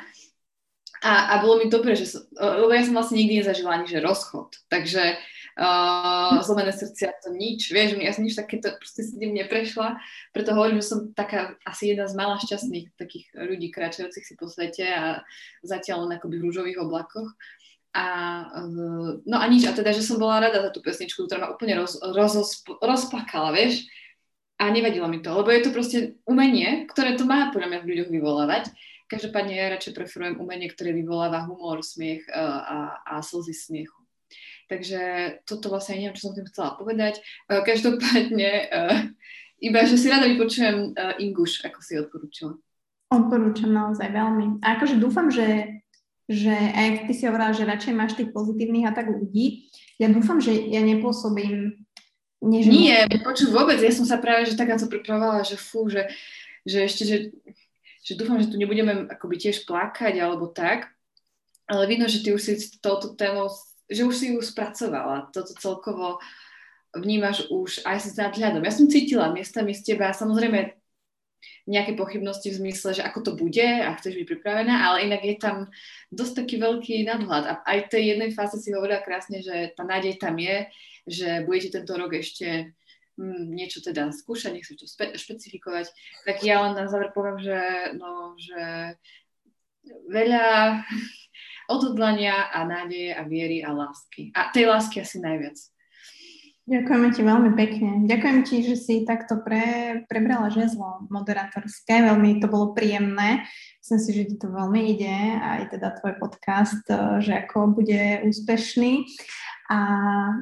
[1.00, 4.04] A, a bolo mi dobre, že som, lebo ja som vlastne nikdy nezažila ani že
[4.04, 4.52] rozchod.
[4.68, 5.16] Takže
[5.56, 9.96] uh, zlomené srdcia, to nič, vieš, ja som nič takéto proste s tým neprešla,
[10.36, 14.44] preto hovorím, že som taká asi jedna z mála šťastných takých ľudí kráčajúcich si po
[14.44, 15.24] svete a
[15.64, 17.32] zatiaľ len akoby v rúžových oblakoch.
[17.96, 18.06] A,
[18.60, 21.52] uh, no a nič, a teda, že som bola rada za tú pesničku, ktorá ma
[21.56, 23.88] úplne roz, roz, rozplakala, vieš,
[24.60, 25.98] a nevadilo mi to, lebo je to proste
[26.28, 28.64] umenie, ktoré to má podľa mňa v ľuďoch vyvolávať.
[29.08, 34.00] Každopádne ja radšej preferujem umenie, ktoré vyvoláva humor, smiech uh, a, a slzy smiechu.
[34.70, 35.00] Takže
[35.50, 37.18] toto vlastne neviem, čo som tým chcela povedať.
[37.18, 38.66] E, každopádne, e,
[39.66, 42.54] iba, že si rada vypočujem e, Inguš, ako si odporúčila.
[43.10, 44.62] Odporúčam naozaj veľmi.
[44.62, 45.82] A akože dúfam, že,
[46.30, 49.66] že aj ty si hovorila, že radšej máš tých pozitívnych a tak ľudí.
[49.98, 51.82] Ja dúfam, že ja nepôsobím
[52.40, 56.08] Než Nie, počuť vôbec, ja som sa práve že takáto pripravovala, že fú, že,
[56.64, 57.16] že ešte, že,
[58.00, 60.88] že dúfam, že tu nebudeme akoby tiež plakať alebo tak,
[61.68, 63.52] ale vidno, že ty už si touto témou
[63.90, 65.34] že už si ju spracovala.
[65.34, 66.22] Toto celkovo
[66.94, 68.62] vnímaš už aj s nadhľadom.
[68.62, 70.79] Ja som cítila miestami z teba, samozrejme
[71.68, 75.36] nejaké pochybnosti v zmysle, že ako to bude a chceš byť pripravená, ale inak je
[75.38, 75.56] tam
[76.10, 77.44] dosť taký veľký nadhľad.
[77.46, 80.66] A aj tej jednej fáze si hovorila krásne, že tá nádej tam je,
[81.06, 82.74] že budete tento rok ešte
[83.16, 85.92] hm, niečo teda skúšať, nechcem to spe- špecifikovať,
[86.28, 87.60] tak ja len na záver poviem, že,
[87.96, 88.94] no, že
[90.08, 90.80] veľa
[91.74, 94.34] odhodlania a nádeje a viery a lásky.
[94.34, 95.56] A tej lásky asi najviac.
[96.70, 97.90] Ďakujeme ti veľmi pekne.
[98.06, 101.98] Ďakujem ti, že si takto pre, prebrala žezlo moderátorské.
[102.06, 103.42] Veľmi to bolo príjemné.
[103.82, 105.18] Myslím si, že ti to veľmi ide.
[105.42, 109.02] Aj teda tvoj podcast, eh, že ako bude úspešný.
[109.66, 109.78] A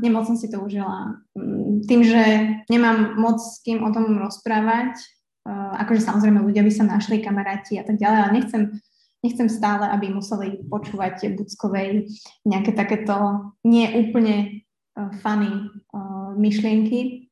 [0.05, 1.17] nemoc som si to užila.
[1.33, 2.25] Mm, tým, že
[2.69, 5.01] nemám moc s kým o tom rozprávať,
[5.49, 8.63] eh, akože samozrejme ľudia by sa našli, kamaráti a tak ďalej, ale nechcem
[9.19, 12.07] nechcem stále, aby museli počúvať Buckovej
[12.47, 14.63] nejaké takéto nie úplne
[14.95, 15.51] uh, funny
[15.95, 17.29] uh, myšlienky.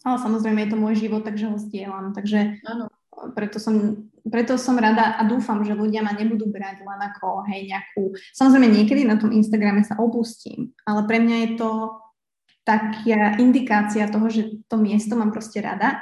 [0.00, 2.16] Ale samozrejme je to môj život, takže ho zdieľam.
[2.16, 2.88] Takže ano.
[3.36, 7.68] preto som, preto som rada a dúfam, že ľudia ma nebudú brať len ako hej,
[7.68, 8.16] nejakú...
[8.32, 11.70] Samozrejme niekedy na tom Instagrame sa opustím, ale pre mňa je to
[12.64, 16.00] taká indikácia toho, že to miesto mám proste rada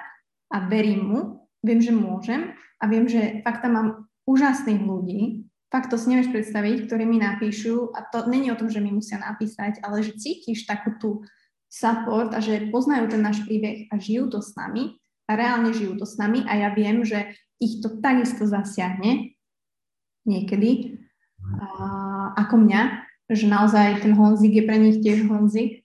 [0.53, 1.21] a verím mu,
[1.63, 3.89] viem, že môžem a viem, že fakt tam mám
[4.29, 8.69] úžasných ľudí, fakt to si nevieš predstaviť, ktorí mi napíšu, a to není o tom,
[8.69, 11.11] že mi musia napísať, ale že cítiš takú tú
[11.69, 14.97] support a že poznajú ten náš príbeh a žijú to s nami
[15.29, 19.37] a reálne žijú to s nami a ja viem, že ich to takisto zasiahne
[20.25, 21.01] niekedy
[21.61, 22.83] a, ako mňa,
[23.29, 25.85] že naozaj ten Honzik je pre nich tiež Honzik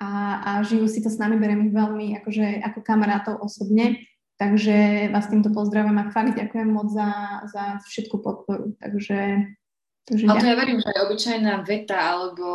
[0.00, 4.00] a, a žijú si to s nami, beriem ich veľmi akože, ako kamarátov osobne
[4.42, 8.74] Takže vás týmto pozdravujem a fakt ďakujem moc za, za všetku podporu.
[8.82, 9.46] Takže,
[10.02, 12.46] takže Ale to ja verím, že aj obyčajná veta alebo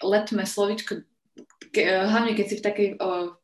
[0.00, 1.04] letme slovičko,
[1.70, 3.38] ke, hlavne keď si v, takej, o,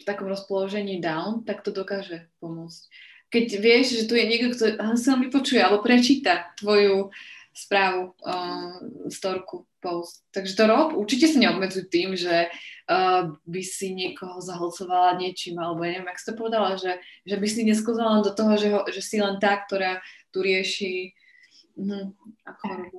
[0.00, 2.82] v takom rozpoložení down, tak to dokáže pomôcť.
[3.28, 4.64] Keď vieš, že tu je niekto, kto
[4.96, 7.12] sa mi počuje alebo prečíta tvoju
[7.52, 8.80] správu, uh,
[9.12, 10.26] storku, post.
[10.34, 10.94] Takže to rob.
[10.94, 16.18] Určite sa neobmedzuj tým, že uh, by si niekoho zahlcovala niečím, alebo ja neviem, ak
[16.18, 19.38] si to povedala, že, že by si nesklzala do toho, že, ho, že si len
[19.42, 21.14] tá, ktorá tu rieši
[21.78, 22.10] uh,
[22.46, 22.98] ako chorobu.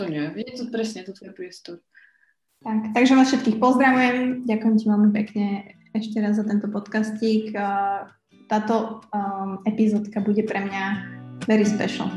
[0.00, 1.76] To nie, je to presne, to tvoj priestor.
[2.64, 7.52] Tak, takže vás všetkých pozdravujem, ďakujem ti veľmi pekne ešte raz za tento podcastík.
[8.48, 10.84] Táto um, epizódka bude pre mňa
[11.44, 12.08] very special.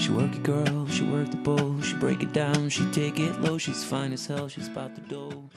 [0.00, 3.36] She work it, girl, she work the bowl, she break it down, she take it
[3.44, 5.52] low, she's fine as hell, she's about to dough.